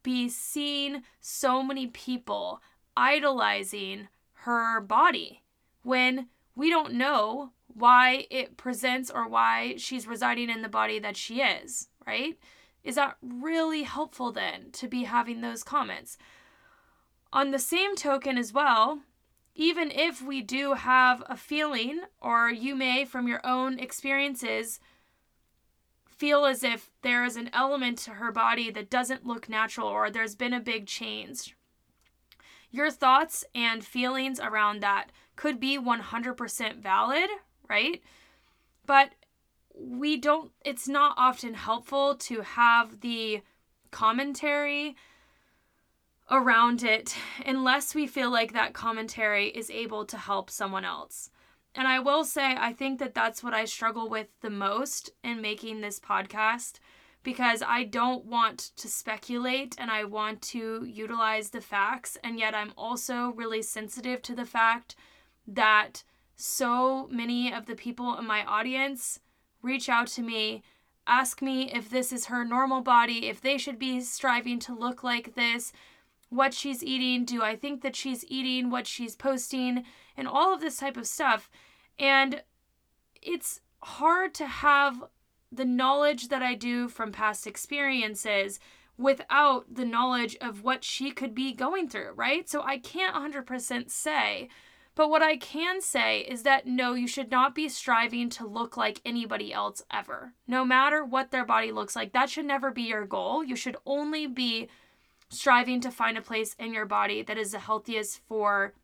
be 0.02 0.28
seeing 0.28 1.02
so 1.20 1.62
many 1.62 1.86
people 1.86 2.60
idolizing 2.96 4.08
her 4.32 4.80
body 4.80 5.42
when 5.82 6.28
we 6.54 6.68
don't 6.68 6.92
know 6.92 7.52
why 7.78 8.26
it 8.30 8.56
presents 8.56 9.10
or 9.10 9.28
why 9.28 9.74
she's 9.76 10.06
residing 10.06 10.50
in 10.50 10.62
the 10.62 10.68
body 10.68 10.98
that 10.98 11.16
she 11.16 11.40
is, 11.40 11.88
right? 12.06 12.38
Is 12.84 12.94
that 12.94 13.16
really 13.22 13.82
helpful 13.82 14.32
then 14.32 14.70
to 14.72 14.88
be 14.88 15.04
having 15.04 15.40
those 15.40 15.62
comments? 15.62 16.16
On 17.32 17.50
the 17.50 17.58
same 17.58 17.94
token, 17.94 18.38
as 18.38 18.52
well, 18.52 19.00
even 19.54 19.90
if 19.90 20.22
we 20.22 20.40
do 20.40 20.74
have 20.74 21.22
a 21.26 21.36
feeling, 21.36 22.00
or 22.20 22.50
you 22.50 22.74
may 22.74 23.04
from 23.04 23.28
your 23.28 23.40
own 23.44 23.78
experiences 23.78 24.80
feel 26.06 26.46
as 26.46 26.64
if 26.64 26.90
there 27.02 27.24
is 27.24 27.36
an 27.36 27.50
element 27.52 27.98
to 27.98 28.12
her 28.12 28.32
body 28.32 28.70
that 28.70 28.90
doesn't 28.90 29.26
look 29.26 29.48
natural 29.48 29.88
or 29.88 30.10
there's 30.10 30.34
been 30.34 30.52
a 30.52 30.60
big 30.60 30.86
change. 30.86 31.56
Your 32.70 32.90
thoughts 32.90 33.44
and 33.54 33.84
feelings 33.84 34.40
around 34.40 34.80
that 34.80 35.10
could 35.36 35.60
be 35.60 35.78
100% 35.78 36.76
valid, 36.76 37.30
right? 37.68 38.02
But 38.86 39.12
we 39.74 40.16
don't, 40.16 40.50
it's 40.64 40.88
not 40.88 41.14
often 41.16 41.54
helpful 41.54 42.16
to 42.16 42.40
have 42.42 43.00
the 43.00 43.42
commentary 43.90 44.96
around 46.30 46.82
it 46.82 47.16
unless 47.46 47.94
we 47.94 48.06
feel 48.06 48.30
like 48.30 48.52
that 48.52 48.74
commentary 48.74 49.48
is 49.48 49.70
able 49.70 50.04
to 50.04 50.16
help 50.16 50.50
someone 50.50 50.84
else. 50.84 51.30
And 51.74 51.86
I 51.86 52.00
will 52.00 52.24
say, 52.24 52.56
I 52.58 52.72
think 52.72 52.98
that 52.98 53.14
that's 53.14 53.42
what 53.42 53.54
I 53.54 53.64
struggle 53.64 54.08
with 54.08 54.28
the 54.40 54.50
most 54.50 55.10
in 55.22 55.40
making 55.40 55.80
this 55.80 56.00
podcast 56.00 56.80
because 57.22 57.62
I 57.66 57.84
don't 57.84 58.24
want 58.24 58.70
to 58.76 58.88
speculate 58.88 59.74
and 59.78 59.90
I 59.90 60.04
want 60.04 60.40
to 60.42 60.84
utilize 60.84 61.50
the 61.50 61.60
facts. 61.60 62.16
And 62.24 62.38
yet, 62.38 62.54
I'm 62.54 62.72
also 62.76 63.32
really 63.32 63.62
sensitive 63.62 64.22
to 64.22 64.34
the 64.34 64.46
fact 64.46 64.96
that 65.46 66.04
so 66.40 67.08
many 67.10 67.52
of 67.52 67.66
the 67.66 67.74
people 67.74 68.16
in 68.16 68.24
my 68.24 68.44
audience 68.44 69.18
reach 69.60 69.88
out 69.88 70.06
to 70.06 70.22
me, 70.22 70.62
ask 71.04 71.42
me 71.42 71.68
if 71.72 71.90
this 71.90 72.12
is 72.12 72.26
her 72.26 72.44
normal 72.44 72.80
body, 72.80 73.26
if 73.26 73.40
they 73.40 73.58
should 73.58 73.76
be 73.76 74.00
striving 74.00 74.60
to 74.60 74.72
look 74.72 75.02
like 75.02 75.34
this, 75.34 75.72
what 76.28 76.54
she's 76.54 76.84
eating, 76.84 77.24
do 77.24 77.42
I 77.42 77.56
think 77.56 77.82
that 77.82 77.96
she's 77.96 78.24
eating 78.28 78.70
what 78.70 78.86
she's 78.86 79.16
posting, 79.16 79.82
and 80.16 80.28
all 80.28 80.54
of 80.54 80.60
this 80.60 80.76
type 80.76 80.96
of 80.96 81.08
stuff. 81.08 81.50
And 81.98 82.44
it's 83.20 83.60
hard 83.82 84.32
to 84.34 84.46
have 84.46 85.02
the 85.50 85.64
knowledge 85.64 86.28
that 86.28 86.42
I 86.42 86.54
do 86.54 86.88
from 86.88 87.10
past 87.10 87.48
experiences 87.48 88.60
without 88.96 89.74
the 89.74 89.84
knowledge 89.84 90.36
of 90.40 90.62
what 90.62 90.84
she 90.84 91.10
could 91.10 91.34
be 91.34 91.52
going 91.52 91.88
through, 91.88 92.12
right? 92.14 92.48
So 92.48 92.62
I 92.62 92.78
can't 92.78 93.16
100% 93.16 93.90
say 93.90 94.48
but 94.98 95.10
what 95.10 95.22
I 95.22 95.36
can 95.36 95.80
say 95.80 96.22
is 96.22 96.42
that 96.42 96.66
no, 96.66 96.94
you 96.94 97.06
should 97.06 97.30
not 97.30 97.54
be 97.54 97.68
striving 97.68 98.28
to 98.30 98.44
look 98.44 98.76
like 98.76 99.00
anybody 99.06 99.52
else 99.52 99.80
ever. 99.92 100.32
No 100.48 100.64
matter 100.64 101.04
what 101.04 101.30
their 101.30 101.44
body 101.44 101.70
looks 101.70 101.94
like, 101.94 102.12
that 102.14 102.28
should 102.28 102.46
never 102.46 102.72
be 102.72 102.82
your 102.82 103.06
goal. 103.06 103.44
You 103.44 103.54
should 103.54 103.76
only 103.86 104.26
be 104.26 104.68
striving 105.28 105.80
to 105.82 105.92
find 105.92 106.18
a 106.18 106.20
place 106.20 106.56
in 106.58 106.74
your 106.74 106.84
body 106.84 107.22
that 107.22 107.38
is 107.38 107.52
the 107.52 107.60
healthiest 107.60 108.22
for 108.26 108.74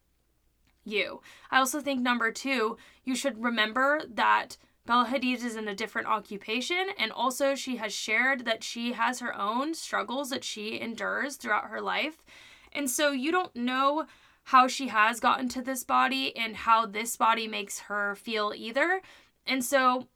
you. 0.84 1.20
I 1.50 1.58
also 1.58 1.80
think 1.80 2.00
number 2.00 2.30
two, 2.30 2.76
you 3.02 3.16
should 3.16 3.42
remember 3.42 4.00
that 4.08 4.56
Bella 4.86 5.06
Hadid 5.06 5.44
is 5.44 5.56
in 5.56 5.66
a 5.66 5.74
different 5.74 6.06
occupation, 6.06 6.90
and 6.96 7.10
also 7.10 7.56
she 7.56 7.78
has 7.78 7.92
shared 7.92 8.44
that 8.44 8.62
she 8.62 8.92
has 8.92 9.18
her 9.18 9.36
own 9.36 9.74
struggles 9.74 10.30
that 10.30 10.44
she 10.44 10.80
endures 10.80 11.34
throughout 11.34 11.70
her 11.70 11.80
life. 11.80 12.22
And 12.72 12.88
so 12.88 13.10
you 13.10 13.32
don't 13.32 13.56
know 13.56 14.06
how 14.44 14.68
she 14.68 14.88
has 14.88 15.20
gotten 15.20 15.48
to 15.48 15.62
this 15.62 15.84
body 15.84 16.36
and 16.36 16.56
how 16.56 16.86
this 16.86 17.16
body 17.16 17.48
makes 17.48 17.80
her 17.80 18.14
feel 18.14 18.52
either. 18.54 19.00
And 19.46 19.64
so 19.64 20.08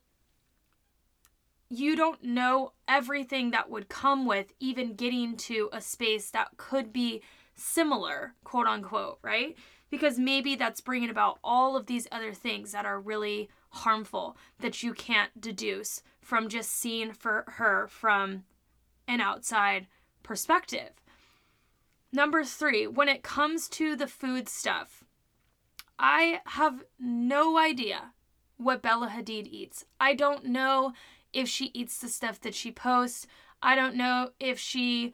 you 1.70 1.96
don't 1.96 2.22
know 2.22 2.72
everything 2.86 3.50
that 3.50 3.70
would 3.70 3.88
come 3.88 4.26
with 4.26 4.52
even 4.60 4.94
getting 4.94 5.36
to 5.36 5.68
a 5.72 5.80
space 5.80 6.30
that 6.30 6.56
could 6.56 6.92
be 6.92 7.22
similar, 7.54 8.34
quote 8.44 8.66
unquote, 8.66 9.18
right? 9.22 9.56
Because 9.90 10.18
maybe 10.18 10.54
that's 10.54 10.80
bringing 10.80 11.10
about 11.10 11.38
all 11.42 11.76
of 11.76 11.86
these 11.86 12.06
other 12.12 12.32
things 12.32 12.72
that 12.72 12.86
are 12.86 13.00
really 13.00 13.48
harmful 13.70 14.36
that 14.60 14.82
you 14.82 14.94
can't 14.94 15.40
deduce 15.40 16.02
from 16.20 16.48
just 16.48 16.70
seeing 16.70 17.12
for 17.12 17.44
her 17.56 17.86
from 17.88 18.44
an 19.06 19.20
outside 19.20 19.86
perspective. 20.22 20.90
Number 22.12 22.42
three, 22.44 22.86
when 22.86 23.08
it 23.08 23.22
comes 23.22 23.68
to 23.70 23.94
the 23.94 24.06
food 24.06 24.48
stuff, 24.48 25.04
I 25.98 26.40
have 26.46 26.84
no 26.98 27.58
idea 27.58 28.12
what 28.56 28.82
Bella 28.82 29.08
Hadid 29.08 29.46
eats. 29.46 29.84
I 30.00 30.14
don't 30.14 30.46
know 30.46 30.92
if 31.32 31.48
she 31.48 31.66
eats 31.74 31.98
the 31.98 32.08
stuff 32.08 32.40
that 32.40 32.54
she 32.54 32.72
posts. 32.72 33.26
I 33.62 33.74
don't 33.74 33.94
know 33.94 34.30
if 34.40 34.58
she. 34.58 35.12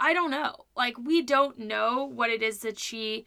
I 0.00 0.14
don't 0.14 0.30
know. 0.30 0.64
Like, 0.76 0.96
we 0.98 1.22
don't 1.22 1.58
know 1.58 2.04
what 2.04 2.30
it 2.30 2.42
is 2.42 2.60
that 2.60 2.78
she 2.78 3.26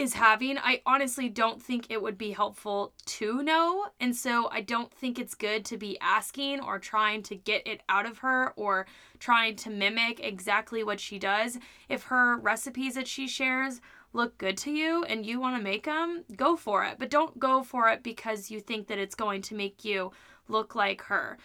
is 0.00 0.14
having. 0.14 0.58
I 0.58 0.80
honestly 0.86 1.28
don't 1.28 1.62
think 1.62 1.86
it 1.88 2.00
would 2.00 2.16
be 2.16 2.32
helpful 2.32 2.92
to 3.04 3.42
know. 3.42 3.86
And 4.00 4.16
so 4.16 4.48
I 4.50 4.62
don't 4.62 4.92
think 4.92 5.18
it's 5.18 5.34
good 5.34 5.64
to 5.66 5.76
be 5.76 5.98
asking 6.00 6.60
or 6.60 6.78
trying 6.78 7.22
to 7.24 7.36
get 7.36 7.66
it 7.66 7.82
out 7.88 8.06
of 8.06 8.18
her 8.18 8.52
or 8.56 8.86
trying 9.18 9.56
to 9.56 9.70
mimic 9.70 10.18
exactly 10.18 10.82
what 10.82 10.98
she 10.98 11.18
does. 11.18 11.58
If 11.88 12.04
her 12.04 12.38
recipes 12.38 12.94
that 12.94 13.06
she 13.06 13.28
shares 13.28 13.80
look 14.12 14.38
good 14.38 14.56
to 14.58 14.70
you 14.70 15.04
and 15.04 15.24
you 15.24 15.38
want 15.38 15.56
to 15.56 15.62
make 15.62 15.84
them, 15.84 16.24
go 16.34 16.56
for 16.56 16.84
it. 16.84 16.96
But 16.98 17.10
don't 17.10 17.38
go 17.38 17.62
for 17.62 17.88
it 17.90 18.02
because 18.02 18.50
you 18.50 18.58
think 18.58 18.88
that 18.88 18.98
it's 18.98 19.14
going 19.14 19.42
to 19.42 19.54
make 19.54 19.84
you 19.84 20.12
look 20.48 20.74
like 20.74 21.02
her. 21.02 21.36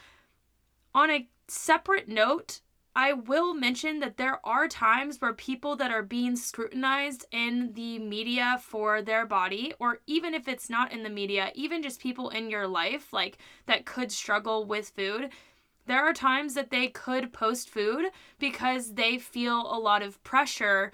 On 0.96 1.12
a 1.12 1.28
separate 1.48 2.08
note, 2.08 2.62
I 2.96 3.12
will 3.12 3.54
mention 3.54 4.00
that 4.00 4.16
there 4.16 4.40
are 4.46 4.70
times 4.70 5.20
where 5.20 5.34
people 5.34 5.76
that 5.76 5.92
are 5.92 6.02
being 6.02 6.38
scrutinized 6.38 7.26
in 7.30 7.74
the 7.74 8.00
media 8.00 8.58
for 8.62 9.02
their 9.02 9.26
body, 9.26 9.74
or 9.80 10.00
even 10.08 10.34
if 10.34 10.48
it's 10.48 10.70
not 10.70 10.94
in 10.94 11.04
the 11.04 11.10
media, 11.10 11.52
even 11.56 11.84
just 11.84 12.00
people 12.00 12.30
in 12.30 12.50
your 12.50 12.68
life, 12.68 13.12
like 13.12 13.38
that 13.66 13.86
could 13.86 14.14
struggle 14.14 14.64
with 14.64 14.90
food, 14.90 15.30
there 15.88 16.06
are 16.06 16.14
times 16.14 16.54
that 16.54 16.70
they 16.70 16.88
could 16.88 17.34
post 17.34 17.70
food 17.70 18.06
because 18.40 18.94
they 18.94 19.18
feel 19.18 19.62
a 19.62 19.78
lot 19.78 20.02
of 20.02 20.24
pressure 20.24 20.94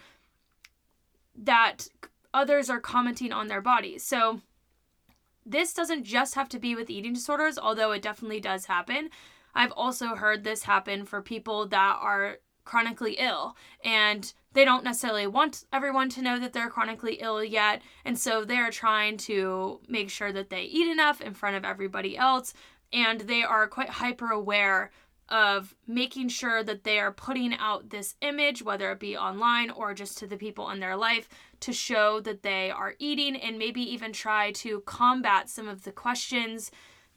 that 1.36 1.88
others 2.34 2.70
are 2.70 2.80
commenting 2.80 3.32
on 3.32 3.48
their 3.48 3.62
bodies. 3.62 4.04
So, 4.04 4.42
this 5.46 5.74
doesn't 5.74 6.04
just 6.04 6.36
have 6.36 6.50
to 6.50 6.60
be 6.60 6.76
with 6.76 6.90
eating 6.90 7.14
disorders, 7.14 7.58
although 7.58 7.92
it 7.92 8.02
definitely 8.02 8.40
does 8.40 8.66
happen. 8.66 9.10
I've 9.54 9.72
also 9.74 10.16
heard 10.16 10.44
this 10.44 10.64
happen 10.64 11.06
for 11.06 11.22
people 11.22 11.68
that 11.68 11.98
are 12.02 12.38
chronically 12.64 13.14
ill 13.14 13.56
and 13.84 14.34
they 14.54 14.66
don't 14.66 14.84
necessarily 14.84 15.28
want 15.28 15.66
everyone 15.72 16.10
to 16.10 16.22
know 16.22 16.40
that 16.40 16.54
they're 16.54 16.70
chronically 16.70 17.16
ill 17.16 17.44
yet. 17.44 17.82
And 18.04 18.20
so 18.20 18.44
they're 18.44 18.70
trying 18.70 19.18
to 19.18 19.80
make 19.88 20.10
sure 20.10 20.32
that 20.34 20.50
they 20.50 20.64
eat 20.64 20.88
enough 20.90 21.22
in 21.22 21.34
front 21.34 21.56
of 21.56 21.66
everybody 21.66 22.18
else. 22.18 22.54
And 22.92 23.22
they 23.22 23.44
are 23.44 23.68
quite 23.68 23.90
hyper 23.90 24.28
aware 24.28 24.92
of 25.30 25.74
making 25.88 26.28
sure 26.28 26.62
that 26.62 26.84
they 26.84 27.00
are 27.00 27.14
putting 27.14 27.54
out 27.54 27.90
this 27.90 28.16
image, 28.22 28.62
whether 28.62 28.92
it 28.92 29.00
be 29.00 29.16
online 29.16 29.70
or 29.70 29.94
just 29.94 30.18
to 30.18 30.28
the 30.28 30.36
people 30.36 30.70
in 30.70 30.82
their 30.82 30.98
life, 30.98 31.30
to 31.62 31.72
show 31.72 32.20
that 32.20 32.44
they 32.44 32.70
are 32.70 32.96
eating 33.00 33.38
and 33.38 33.58
maybe 33.58 33.82
even 33.82 34.12
try 34.12 34.52
to 34.52 34.82
combat 34.82 35.50
some 35.50 35.70
of 35.70 35.86
the 35.86 35.92
questions, 35.94 36.70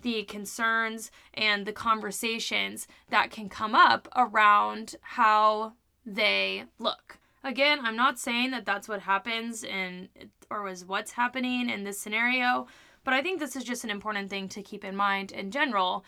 the 0.05 0.23
concerns, 0.23 1.11
and 1.35 1.67
the 1.67 1.73
conversations 1.73 2.87
that 3.11 3.33
can 3.33 3.49
come 3.49 3.75
up 3.75 4.07
around 4.15 4.95
how 5.01 5.73
they 6.07 6.65
look. 6.79 7.19
Again, 7.43 7.81
I'm 7.83 7.97
not 7.97 8.21
saying 8.21 8.53
that 8.53 8.65
that's 8.65 8.89
what 8.89 9.01
happens 9.01 9.65
in 9.65 10.09
or 10.49 10.63
was 10.63 10.85
what's 10.85 11.13
happening 11.13 11.69
in 11.69 11.83
this 11.83 11.99
scenario, 11.99 12.69
but 13.03 13.13
I 13.13 13.23
think 13.23 13.41
this 13.41 13.57
is 13.57 13.65
just 13.65 13.83
an 13.83 13.91
important 13.91 14.31
thing 14.31 14.49
to 14.51 14.63
keep 14.63 14.85
in 14.85 14.95
mind 14.95 15.33
in 15.33 15.51
general 15.51 16.05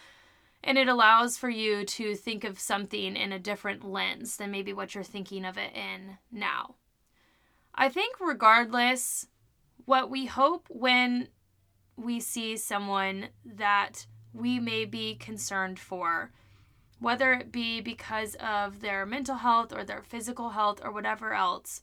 and 0.67 0.79
it 0.79 0.89
allows 0.89 1.39
for 1.39 1.49
you 1.49 1.85
to 1.85 2.17
think 2.17 2.43
of 2.43 2.59
something 2.59 3.17
in 3.17 3.33
a 3.33 3.39
different 3.39 3.85
lens 3.85 4.37
than 4.37 4.51
maybe 4.51 4.73
what 4.73 4.95
you're 4.95 5.05
thinking 5.05 5.45
of 5.45 5.57
it 5.57 5.73
in 5.75 6.19
now. 6.33 6.75
I 7.73 7.89
think, 7.89 8.19
regardless, 8.19 9.29
what 9.85 10.11
we 10.11 10.27
hope 10.27 10.67
when 10.69 11.29
we 11.97 12.21
see 12.21 12.57
someone 12.57 13.29
that 13.45 14.07
we 14.33 14.61
may 14.61 14.85
be 14.85 15.15
concerned 15.15 15.79
for, 15.79 16.31
whether 17.01 17.33
it 17.33 17.51
be 17.51 17.81
because 17.81 18.35
of 18.37 18.81
their 18.81 19.07
mental 19.07 19.37
health 19.37 19.73
or 19.75 19.85
their 19.85 20.03
physical 20.03 20.51
health 20.51 20.81
or 20.85 20.93
whatever 20.93 21.33
else, 21.33 21.81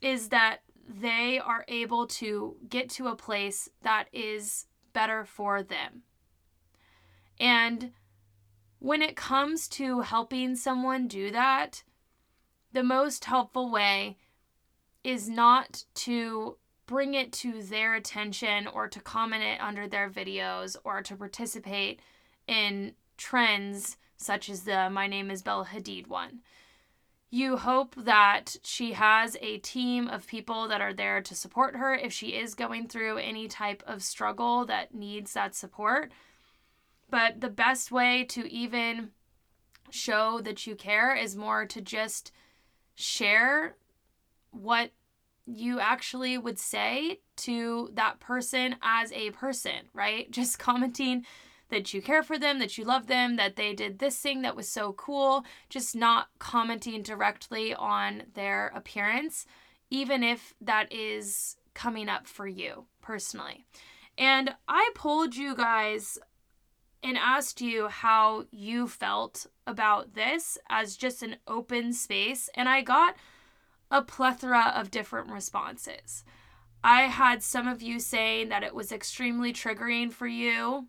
is 0.00 0.28
that 0.30 0.58
they 0.88 1.38
are 1.38 1.64
able 1.68 2.06
to 2.06 2.56
get 2.68 2.90
to 2.90 3.06
a 3.06 3.16
place 3.16 3.68
that 3.82 4.06
is 4.12 4.66
better 4.92 5.24
for 5.24 5.62
them. 5.62 6.02
And 7.38 7.92
when 8.78 9.00
it 9.02 9.16
comes 9.16 9.68
to 9.68 10.00
helping 10.00 10.56
someone 10.56 11.06
do 11.06 11.30
that, 11.30 11.84
the 12.72 12.82
most 12.82 13.24
helpful 13.24 13.70
way 13.70 14.16
is 15.04 15.28
not 15.28 15.84
to 15.94 16.56
bring 16.86 17.14
it 17.14 17.32
to 17.32 17.62
their 17.62 17.94
attention 17.94 18.66
or 18.66 18.88
to 18.88 19.00
comment 19.00 19.42
it 19.42 19.60
under 19.60 19.88
their 19.88 20.10
videos 20.10 20.76
or 20.84 21.02
to 21.02 21.16
participate 21.16 22.00
in 22.46 22.94
trends 23.16 23.96
such 24.16 24.48
as 24.48 24.62
the 24.62 24.90
My 24.90 25.06
Name 25.06 25.30
is 25.30 25.42
Bella 25.42 25.66
Hadid 25.66 26.06
one. 26.06 26.40
You 27.30 27.56
hope 27.56 27.94
that 27.96 28.56
she 28.62 28.92
has 28.92 29.36
a 29.40 29.58
team 29.58 30.06
of 30.06 30.26
people 30.26 30.68
that 30.68 30.82
are 30.82 30.92
there 30.92 31.22
to 31.22 31.34
support 31.34 31.76
her 31.76 31.94
if 31.94 32.12
she 32.12 32.28
is 32.28 32.54
going 32.54 32.88
through 32.88 33.18
any 33.18 33.48
type 33.48 33.82
of 33.86 34.02
struggle 34.02 34.66
that 34.66 34.94
needs 34.94 35.32
that 35.32 35.54
support 35.54 36.12
but 37.12 37.42
the 37.42 37.50
best 37.50 37.92
way 37.92 38.24
to 38.24 38.50
even 38.50 39.10
show 39.90 40.40
that 40.40 40.66
you 40.66 40.74
care 40.74 41.14
is 41.14 41.36
more 41.36 41.66
to 41.66 41.82
just 41.82 42.32
share 42.94 43.76
what 44.50 44.92
you 45.46 45.80
actually 45.80 46.38
would 46.38 46.58
say 46.58 47.20
to 47.36 47.90
that 47.94 48.20
person 48.20 48.76
as 48.82 49.12
a 49.12 49.30
person, 49.30 49.88
right? 49.92 50.30
Just 50.32 50.58
commenting 50.58 51.24
that 51.72 51.94
you 51.94 52.02
care 52.02 52.22
for 52.22 52.38
them, 52.38 52.58
that 52.58 52.76
you 52.76 52.84
love 52.84 53.06
them, 53.06 53.36
that 53.36 53.56
they 53.56 53.72
did 53.72 53.98
this 53.98 54.18
thing 54.18 54.42
that 54.42 54.54
was 54.54 54.68
so 54.68 54.92
cool, 54.92 55.42
just 55.70 55.96
not 55.96 56.28
commenting 56.38 57.02
directly 57.02 57.74
on 57.74 58.24
their 58.34 58.70
appearance, 58.74 59.46
even 59.88 60.22
if 60.22 60.52
that 60.60 60.92
is 60.92 61.56
coming 61.72 62.10
up 62.10 62.26
for 62.26 62.46
you 62.46 62.84
personally. 63.00 63.64
And 64.18 64.54
I 64.68 64.90
polled 64.94 65.34
you 65.34 65.56
guys 65.56 66.18
and 67.02 67.16
asked 67.16 67.62
you 67.62 67.88
how 67.88 68.44
you 68.50 68.86
felt 68.86 69.46
about 69.66 70.14
this 70.14 70.58
as 70.68 70.96
just 70.96 71.22
an 71.22 71.36
open 71.48 71.94
space, 71.94 72.50
and 72.54 72.68
I 72.68 72.82
got 72.82 73.16
a 73.92 74.00
plethora 74.02 74.72
of 74.74 74.90
different 74.90 75.30
responses. 75.30 76.24
I 76.82 77.02
had 77.02 77.42
some 77.42 77.68
of 77.68 77.82
you 77.82 78.00
saying 78.00 78.48
that 78.48 78.64
it 78.64 78.74
was 78.74 78.90
extremely 78.90 79.52
triggering 79.52 80.10
for 80.10 80.26
you. 80.26 80.88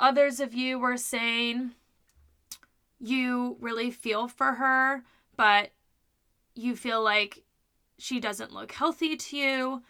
Others 0.00 0.40
of 0.40 0.54
you 0.54 0.78
were 0.78 0.96
saying 0.96 1.72
you 2.98 3.58
really 3.60 3.90
feel 3.90 4.26
for 4.26 4.54
her, 4.54 5.04
but 5.36 5.70
you 6.54 6.74
feel 6.74 7.04
like 7.04 7.44
she 7.98 8.18
doesn't 8.18 8.54
look 8.54 8.72
healthy 8.72 9.14
to 9.14 9.36
you. 9.36 9.82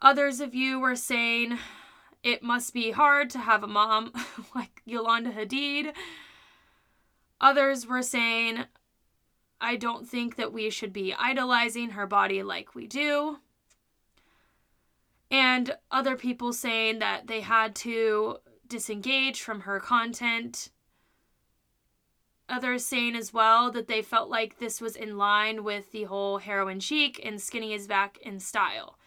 Others 0.00 0.40
of 0.40 0.54
you 0.54 0.80
were 0.80 0.96
saying 0.96 1.58
it 2.22 2.42
must 2.42 2.72
be 2.72 2.92
hard 2.92 3.28
to 3.30 3.38
have 3.38 3.62
a 3.62 3.68
mom 3.68 4.12
like 4.54 4.80
Yolanda 4.86 5.32
Hadid. 5.32 5.92
Others 7.42 7.86
were 7.86 8.02
saying, 8.02 8.64
I 9.60 9.76
don't 9.76 10.08
think 10.08 10.36
that 10.36 10.52
we 10.52 10.70
should 10.70 10.92
be 10.92 11.14
idolizing 11.14 11.90
her 11.90 12.06
body 12.06 12.42
like 12.42 12.74
we 12.74 12.86
do. 12.86 13.38
And 15.30 15.76
other 15.90 16.16
people 16.16 16.52
saying 16.52 16.98
that 16.98 17.26
they 17.26 17.40
had 17.40 17.74
to 17.76 18.38
disengage 18.66 19.42
from 19.42 19.60
her 19.60 19.78
content. 19.78 20.70
Others 22.48 22.84
saying 22.84 23.14
as 23.14 23.32
well 23.32 23.70
that 23.70 23.86
they 23.86 24.02
felt 24.02 24.28
like 24.28 24.58
this 24.58 24.80
was 24.80 24.96
in 24.96 25.16
line 25.16 25.62
with 25.62 25.92
the 25.92 26.04
whole 26.04 26.38
heroin 26.38 26.80
chic 26.80 27.20
and 27.24 27.40
skinny 27.40 27.74
is 27.74 27.86
back 27.86 28.18
in 28.22 28.40
style. 28.40 28.98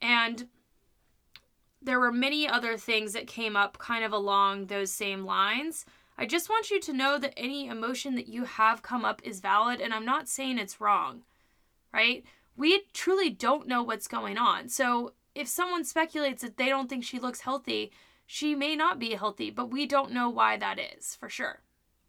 And 0.00 0.48
there 1.82 2.00
were 2.00 2.12
many 2.12 2.48
other 2.48 2.76
things 2.76 3.12
that 3.12 3.26
came 3.26 3.56
up 3.56 3.78
kind 3.78 4.04
of 4.04 4.12
along 4.12 4.66
those 4.66 4.90
same 4.90 5.24
lines. 5.24 5.84
I 6.18 6.26
just 6.26 6.48
want 6.48 6.70
you 6.70 6.80
to 6.80 6.92
know 6.92 7.16
that 7.18 7.34
any 7.36 7.68
emotion 7.68 8.16
that 8.16 8.26
you 8.26 8.44
have 8.44 8.82
come 8.82 9.04
up 9.04 9.22
is 9.24 9.40
valid, 9.40 9.80
and 9.80 9.94
I'm 9.94 10.04
not 10.04 10.28
saying 10.28 10.58
it's 10.58 10.80
wrong, 10.80 11.22
right? 11.92 12.24
We 12.56 12.82
truly 12.92 13.30
don't 13.30 13.68
know 13.68 13.84
what's 13.84 14.08
going 14.08 14.36
on. 14.36 14.68
So 14.68 15.12
if 15.34 15.46
someone 15.46 15.84
speculates 15.84 16.42
that 16.42 16.56
they 16.56 16.68
don't 16.68 16.88
think 16.88 17.04
she 17.04 17.20
looks 17.20 17.42
healthy, 17.42 17.92
she 18.26 18.56
may 18.56 18.74
not 18.74 18.98
be 18.98 19.14
healthy, 19.14 19.50
but 19.50 19.70
we 19.70 19.86
don't 19.86 20.12
know 20.12 20.28
why 20.28 20.56
that 20.56 20.80
is 20.80 21.14
for 21.14 21.28
sure. 21.28 21.62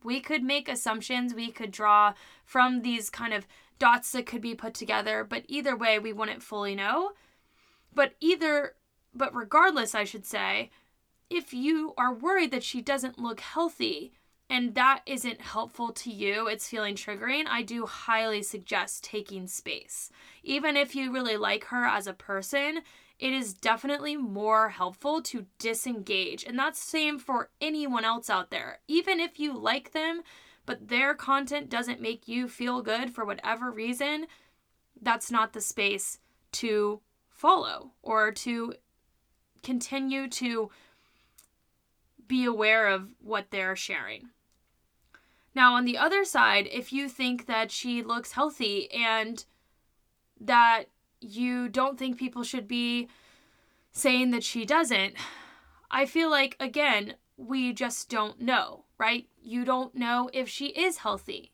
We 0.04 0.20
could 0.20 0.44
make 0.44 0.68
assumptions, 0.68 1.36
we 1.36 1.52
could 1.52 1.72
draw 1.72 2.14
from 2.44 2.82
these 2.82 3.12
kind 3.12 3.34
of 3.34 3.46
dots 3.78 4.12
that 4.14 4.26
could 4.26 4.42
be 4.42 4.56
put 4.56 4.74
together, 4.74 5.24
but 5.24 5.44
either 5.48 5.76
way, 5.78 6.00
we 6.00 6.14
wouldn't 6.14 6.42
fully 6.42 6.74
know. 6.74 7.12
But 7.94 8.14
either 8.20 8.74
but 9.14 9.34
regardless, 9.36 9.96
I 9.96 10.04
should 10.04 10.26
say, 10.26 10.70
if 11.30 11.54
you 11.54 11.94
are 11.98 12.14
worried 12.14 12.52
that 12.52 12.64
she 12.64 12.82
doesn't 12.82 13.20
look 13.20 13.40
healthy 13.40 14.14
and 14.50 14.74
that 14.74 15.02
isn't 15.06 15.42
helpful 15.42 15.92
to 15.92 16.12
you, 16.12 16.48
it's 16.48 16.68
feeling 16.68 16.96
triggering, 16.96 17.44
I 17.48 17.62
do 17.62 17.86
highly 17.86 18.42
suggest 18.42 19.04
taking 19.04 19.48
space. 19.48 20.10
Even 20.44 20.76
if 20.76 20.96
you 20.96 21.14
really 21.14 21.38
like 21.38 21.66
her 21.66 21.86
as 21.86 22.08
a 22.08 22.14
person, 22.14 22.82
it 23.20 23.32
is 23.32 23.54
definitely 23.54 24.18
more 24.18 24.70
helpful 24.70 25.22
to 25.24 25.46
disengage. 25.60 26.44
And 26.44 26.58
that's 26.58 26.82
same 26.82 27.20
for 27.20 27.50
anyone 27.62 28.06
else 28.06 28.30
out 28.30 28.50
there. 28.50 28.80
Even 28.88 29.20
if 29.20 29.40
you 29.40 29.56
like 29.56 29.92
them, 29.92 30.24
but 30.66 30.88
their 30.88 31.14
content 31.14 31.70
doesn't 31.70 32.02
make 32.02 32.28
you 32.28 32.48
feel 32.48 32.82
good 32.82 33.12
for 33.14 33.26
whatever 33.26 33.70
reason, 33.70 34.26
that's 35.02 35.30
not 35.30 35.54
the 35.54 35.62
space 35.62 36.20
to 36.54 37.02
follow 37.30 37.92
or 38.02 38.32
to 38.32 38.74
continue 39.62 40.28
to 40.28 40.70
be 42.30 42.46
aware 42.46 42.88
of 42.88 43.10
what 43.22 43.48
they're 43.52 43.76
sharing. 43.76 44.30
Now, 45.54 45.74
on 45.74 45.84
the 45.84 45.98
other 45.98 46.24
side, 46.24 46.70
if 46.72 46.94
you 46.94 47.10
think 47.10 47.48
that 47.48 47.72
she 47.72 48.02
looks 48.02 48.32
healthy 48.32 48.90
and 48.94 49.44
that 50.40 50.86
you 51.20 51.68
don't 51.68 52.00
think 52.00 52.18
people 52.18 52.44
should 52.44 52.68
be 52.68 53.10
saying 53.92 54.32
that 54.32 54.44
she 54.44 54.64
doesn't, 54.64 55.16
I 55.92 56.06
feel 56.06 56.30
like, 56.30 56.56
again, 56.62 57.16
we 57.36 57.74
just 57.74 58.10
don't 58.10 58.40
know, 58.40 58.86
right? 58.98 59.28
You 59.42 59.66
don't 59.66 59.96
know 59.96 60.30
if 60.32 60.48
she 60.48 60.68
is 60.68 60.98
healthy. 60.98 61.52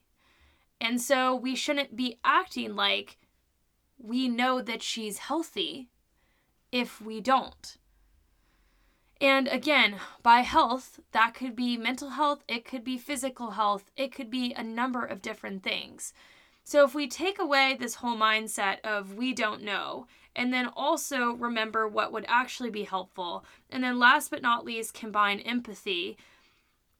And 0.80 1.00
so 1.00 1.34
we 1.34 1.56
shouldn't 1.56 1.96
be 1.96 2.18
acting 2.22 2.76
like 2.76 3.16
we 3.98 4.28
know 4.28 4.60
that 4.60 4.82
she's 4.82 5.18
healthy 5.18 5.88
if 6.70 7.00
we 7.00 7.20
don't. 7.22 7.78
And 9.20 9.48
again, 9.48 9.96
by 10.22 10.40
health, 10.40 11.00
that 11.12 11.34
could 11.34 11.56
be 11.56 11.76
mental 11.78 12.10
health, 12.10 12.44
it 12.46 12.64
could 12.64 12.84
be 12.84 12.98
physical 12.98 13.52
health, 13.52 13.90
it 13.96 14.12
could 14.12 14.30
be 14.30 14.52
a 14.52 14.62
number 14.62 15.04
of 15.04 15.22
different 15.22 15.62
things. 15.62 16.12
So 16.64 16.84
if 16.84 16.94
we 16.94 17.08
take 17.08 17.38
away 17.38 17.76
this 17.78 17.96
whole 17.96 18.16
mindset 18.16 18.80
of 18.84 19.14
we 19.14 19.32
don't 19.32 19.62
know, 19.62 20.06
and 20.34 20.52
then 20.52 20.66
also 20.76 21.32
remember 21.32 21.88
what 21.88 22.12
would 22.12 22.26
actually 22.28 22.70
be 22.70 22.84
helpful, 22.84 23.44
and 23.70 23.82
then 23.82 23.98
last 23.98 24.30
but 24.30 24.42
not 24.42 24.66
least, 24.66 24.92
combine 24.92 25.40
empathy, 25.40 26.18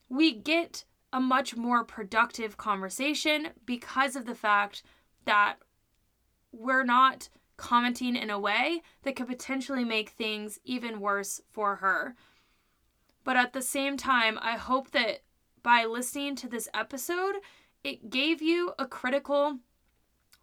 we 0.09 0.33
get 0.33 0.85
a 1.13 1.21
much 1.21 1.55
more 1.55 1.85
productive 1.85 2.57
conversation 2.57 3.49
because 3.67 4.17
of 4.17 4.25
the 4.25 4.35
fact 4.35 4.83
that 5.27 5.57
we're 6.53 6.85
not 6.85 7.29
commenting 7.57 8.17
in 8.17 8.31
a 8.31 8.39
way 8.39 8.83
that 9.03 9.17
could 9.17 9.29
potentially 9.29 9.85
make 9.85 10.11
things 10.11 10.59
even 10.65 11.01
worse 11.01 11.41
for 11.51 11.77
her. 11.77 12.15
But 13.25 13.37
at 13.37 13.53
the 13.53 13.63
same 13.63 13.97
time, 13.97 14.39
I 14.41 14.53
hope 14.57 14.93
that 14.93 15.23
by 15.63 15.85
listening 15.85 16.37
to 16.37 16.49
this 16.49 16.69
episode, 16.73 17.37
it 17.83 18.11
gave 18.11 18.41
you 18.41 18.73
a 18.79 18.87
critical 18.87 19.59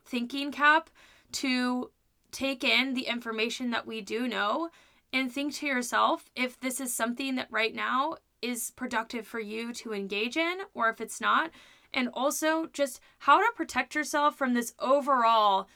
thinking 0.05 0.51
cap 0.51 0.89
to 1.34 1.91
take 2.32 2.64
in 2.64 2.93
the 2.93 3.07
information 3.07 3.72
that 3.72 3.88
we 3.88 4.01
do 4.01 4.28
know 4.28 4.70
and 5.14 5.32
think 5.32 5.53
to 5.53 5.66
yourself 5.66 6.30
if 6.36 6.59
this 6.59 6.82
is 6.82 6.93
something 6.93 7.36
that 7.36 7.47
right 7.51 7.74
now 7.74 8.16
is 8.41 8.72
productive 8.72 9.26
for 9.26 9.39
you 9.39 9.72
to 9.74 9.93
engage 9.93 10.36
in 10.36 10.57
or 10.74 10.89
if 10.89 10.99
it's 10.99 11.22
not. 11.22 11.51
And 11.93 12.09
also 12.14 12.68
just 12.74 12.99
how 13.20 13.38
to 13.38 13.55
protect 13.55 13.95
yourself 13.95 14.36
from 14.36 14.53
this 14.55 14.74
overall 14.80 15.70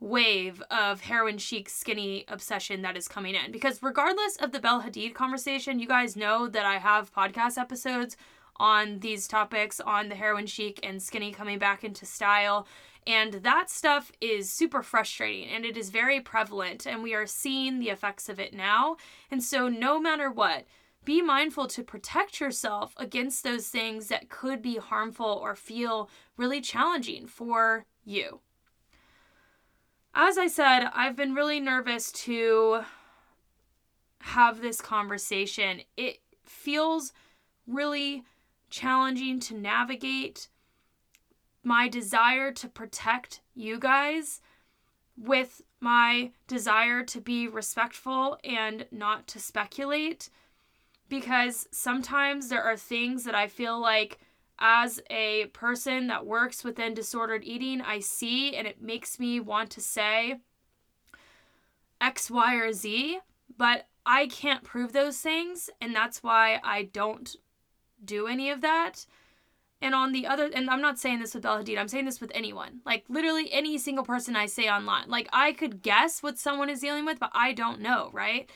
wave 0.00 0.62
of 0.70 1.02
heroin 1.02 1.36
chic 1.36 1.68
skinny 1.68 2.24
obsession 2.28 2.82
that 2.82 2.96
is 2.96 3.06
coming 3.06 3.34
in. 3.34 3.52
Because 3.52 3.82
regardless 3.82 4.36
of 4.36 4.50
the 4.50 4.58
Bella 4.58 4.82
Hadid 4.86 5.14
conversation, 5.14 5.78
you 5.78 5.86
guys 5.86 6.16
know 6.16 6.48
that 6.48 6.64
I 6.64 6.78
have 6.78 7.14
podcast 7.14 7.58
episodes 7.58 8.16
on 8.56 8.98
these 9.00 9.28
topics 9.28 9.78
on 9.80 10.08
the 10.08 10.14
heroin 10.14 10.46
chic 10.46 10.80
and 10.82 11.02
skinny 11.02 11.32
coming 11.32 11.58
back 11.58 11.84
into 11.84 12.06
style. 12.06 12.66
And 13.06 13.34
that 13.34 13.70
stuff 13.70 14.10
is 14.20 14.50
super 14.50 14.82
frustrating 14.82 15.48
and 15.48 15.64
it 15.64 15.76
is 15.76 15.90
very 15.90 16.20
prevalent, 16.20 16.86
and 16.86 17.02
we 17.02 17.14
are 17.14 17.26
seeing 17.26 17.78
the 17.78 17.88
effects 17.88 18.28
of 18.28 18.38
it 18.38 18.52
now. 18.52 18.96
And 19.30 19.42
so, 19.42 19.68
no 19.68 19.98
matter 19.98 20.30
what, 20.30 20.66
be 21.04 21.22
mindful 21.22 21.66
to 21.68 21.82
protect 21.82 22.40
yourself 22.40 22.92
against 22.98 23.42
those 23.42 23.68
things 23.68 24.08
that 24.08 24.28
could 24.28 24.60
be 24.60 24.76
harmful 24.76 25.40
or 25.42 25.54
feel 25.56 26.10
really 26.36 26.60
challenging 26.60 27.26
for 27.26 27.86
you 28.04 28.40
as 30.14 30.38
I 30.38 30.46
said, 30.46 30.90
I've 30.94 31.16
been 31.16 31.34
really 31.34 31.60
nervous 31.60 32.12
to 32.12 32.82
have 34.20 34.60
this 34.60 34.80
conversation. 34.80 35.82
It 35.96 36.20
feels 36.44 37.12
really 37.66 38.24
challenging 38.68 39.40
to 39.40 39.54
navigate 39.54 40.48
my 41.62 41.88
desire 41.88 42.52
to 42.52 42.68
protect 42.68 43.40
you 43.54 43.78
guys 43.78 44.40
with 45.16 45.62
my 45.80 46.30
desire 46.46 47.02
to 47.04 47.20
be 47.20 47.46
respectful 47.46 48.38
and 48.44 48.86
not 48.90 49.26
to 49.28 49.38
speculate 49.38 50.30
because 51.08 51.66
sometimes 51.70 52.48
there 52.48 52.62
are 52.62 52.76
things 52.76 53.24
that 53.24 53.34
I 53.34 53.46
feel 53.46 53.78
like 53.78 54.18
as 54.60 55.00
a 55.10 55.46
person 55.46 56.08
that 56.08 56.26
works 56.26 56.62
within 56.62 56.94
disordered 56.94 57.44
eating, 57.44 57.80
I 57.80 58.00
see 58.00 58.54
and 58.54 58.66
it 58.66 58.82
makes 58.82 59.18
me 59.18 59.40
want 59.40 59.70
to 59.70 59.80
say 59.80 60.36
X, 62.00 62.30
Y, 62.30 62.54
or 62.54 62.72
Z, 62.72 63.20
but 63.56 63.86
I 64.06 64.26
can't 64.26 64.64
prove 64.64 64.92
those 64.92 65.18
things, 65.18 65.68
and 65.80 65.94
that's 65.94 66.22
why 66.22 66.60
I 66.64 66.84
don't 66.84 67.36
do 68.02 68.26
any 68.26 68.50
of 68.50 68.60
that. 68.62 69.06
And 69.82 69.94
on 69.94 70.12
the 70.12 70.26
other, 70.26 70.50
and 70.54 70.68
I'm 70.68 70.82
not 70.82 70.98
saying 70.98 71.20
this 71.20 71.34
with 71.34 71.42
Bella 71.42 71.62
Hadid, 71.62 71.78
I'm 71.78 71.88
saying 71.88 72.04
this 72.04 72.20
with 72.20 72.32
anyone. 72.34 72.80
Like 72.84 73.04
literally 73.08 73.50
any 73.52 73.78
single 73.78 74.04
person 74.04 74.36
I 74.36 74.46
say 74.46 74.68
online. 74.68 75.08
Like 75.08 75.28
I 75.32 75.52
could 75.52 75.82
guess 75.82 76.22
what 76.22 76.38
someone 76.38 76.68
is 76.68 76.80
dealing 76.80 77.06
with, 77.06 77.18
but 77.18 77.30
I 77.34 77.52
don't 77.52 77.80
know, 77.80 78.10
right? 78.12 78.50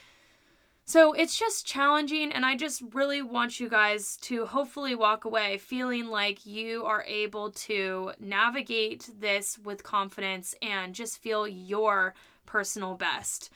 So 0.86 1.14
it's 1.14 1.38
just 1.38 1.66
challenging, 1.66 2.30
and 2.30 2.44
I 2.44 2.56
just 2.56 2.82
really 2.92 3.22
want 3.22 3.58
you 3.58 3.70
guys 3.70 4.18
to 4.18 4.44
hopefully 4.44 4.94
walk 4.94 5.24
away 5.24 5.56
feeling 5.56 6.08
like 6.08 6.44
you 6.44 6.84
are 6.84 7.02
able 7.04 7.50
to 7.52 8.12
navigate 8.20 9.08
this 9.18 9.58
with 9.58 9.82
confidence 9.82 10.54
and 10.60 10.94
just 10.94 11.22
feel 11.22 11.48
your 11.48 12.14
personal 12.44 12.94
best 12.94 13.50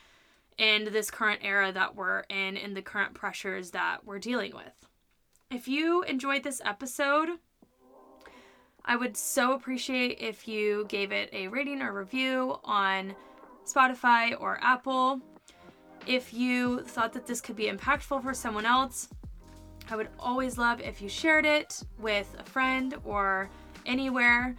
in 0.57 0.85
this 0.91 1.11
current 1.11 1.41
era 1.45 1.71
that 1.71 1.95
we're 1.95 2.21
in 2.31 2.57
and 2.57 2.75
the 2.75 2.83
current 2.83 3.13
pressures 3.13 3.73
that 3.73 4.07
we're 4.07 4.19
dealing 4.19 4.55
with. 4.55 4.89
If 5.51 5.69
you 5.69 6.03
enjoyed 6.05 6.43
this 6.43 6.63
episode, 6.65 7.29
I 8.87 8.97
would 8.97 9.19
so 9.19 9.53
appreciate 9.53 10.19
if 10.19 10.49
you 10.49 10.87
gave 10.89 11.13
it 11.13 11.29
a 11.35 11.49
rating 11.49 11.83
or 11.83 11.93
review 11.93 12.59
on 12.65 13.15
Spotify 13.67 14.35
or 14.41 14.59
Apple. 14.63 15.21
If 16.09 16.33
you 16.33 16.81
thought 16.81 17.13
that 17.13 17.27
this 17.27 17.43
could 17.43 17.55
be 17.55 17.67
impactful 17.67 18.23
for 18.23 18.33
someone 18.33 18.65
else, 18.65 19.11
I 19.91 19.97
would 19.97 20.09
always 20.19 20.57
love 20.57 20.81
if 20.81 21.03
you 21.03 21.09
shared 21.09 21.45
it 21.45 21.83
with 21.99 22.35
a 22.39 22.45
friend 22.45 22.95
or 23.05 23.51
anywhere. 23.85 24.57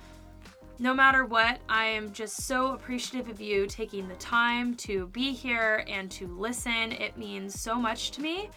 No 0.78 0.94
matter 0.94 1.26
what, 1.26 1.60
I 1.68 1.86
am 1.86 2.14
just 2.14 2.44
so 2.44 2.74
appreciative 2.74 3.30
of 3.30 3.42
you 3.42 3.66
taking 3.66 4.08
the 4.08 4.16
time 4.18 4.76
to 4.76 5.08
be 5.08 5.34
here 5.34 5.84
and 5.88 6.12
to 6.12 6.28
listen. 6.28 6.92
It 6.92 7.18
means 7.18 7.60
so 7.60 7.80
much 7.80 8.12
to 8.12 8.22
me. 8.22 8.52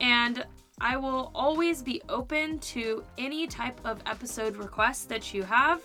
And 0.00 0.44
I 0.80 0.96
will 0.96 1.30
always 1.32 1.80
be 1.80 2.02
open 2.08 2.58
to 2.58 3.04
any 3.18 3.46
type 3.46 3.80
of 3.84 4.02
episode 4.04 4.56
request 4.56 5.08
that 5.10 5.32
you 5.32 5.44
have. 5.44 5.80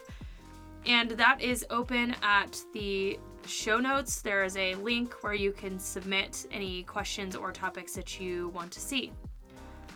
And 0.87 1.11
that 1.11 1.39
is 1.39 1.63
open 1.69 2.15
at 2.23 2.59
the 2.73 3.19
show 3.45 3.79
notes, 3.79 4.21
there 4.21 4.43
is 4.43 4.55
a 4.57 4.75
link 4.75 5.23
where 5.23 5.33
you 5.33 5.51
can 5.51 5.79
submit 5.79 6.45
any 6.51 6.83
questions 6.83 7.35
or 7.35 7.51
topics 7.51 7.93
that 7.93 8.19
you 8.19 8.49
want 8.49 8.71
to 8.71 8.79
see. 8.79 9.11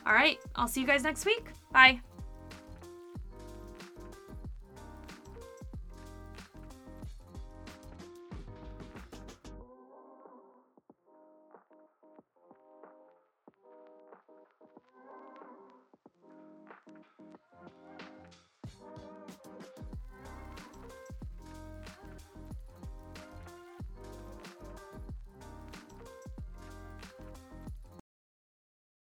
All 0.05 0.13
right, 0.13 0.39
I'll 0.55 0.67
see 0.67 0.81
you 0.81 0.87
guys 0.87 1.03
next 1.03 1.25
week. 1.25 1.47
Bye. 1.71 2.01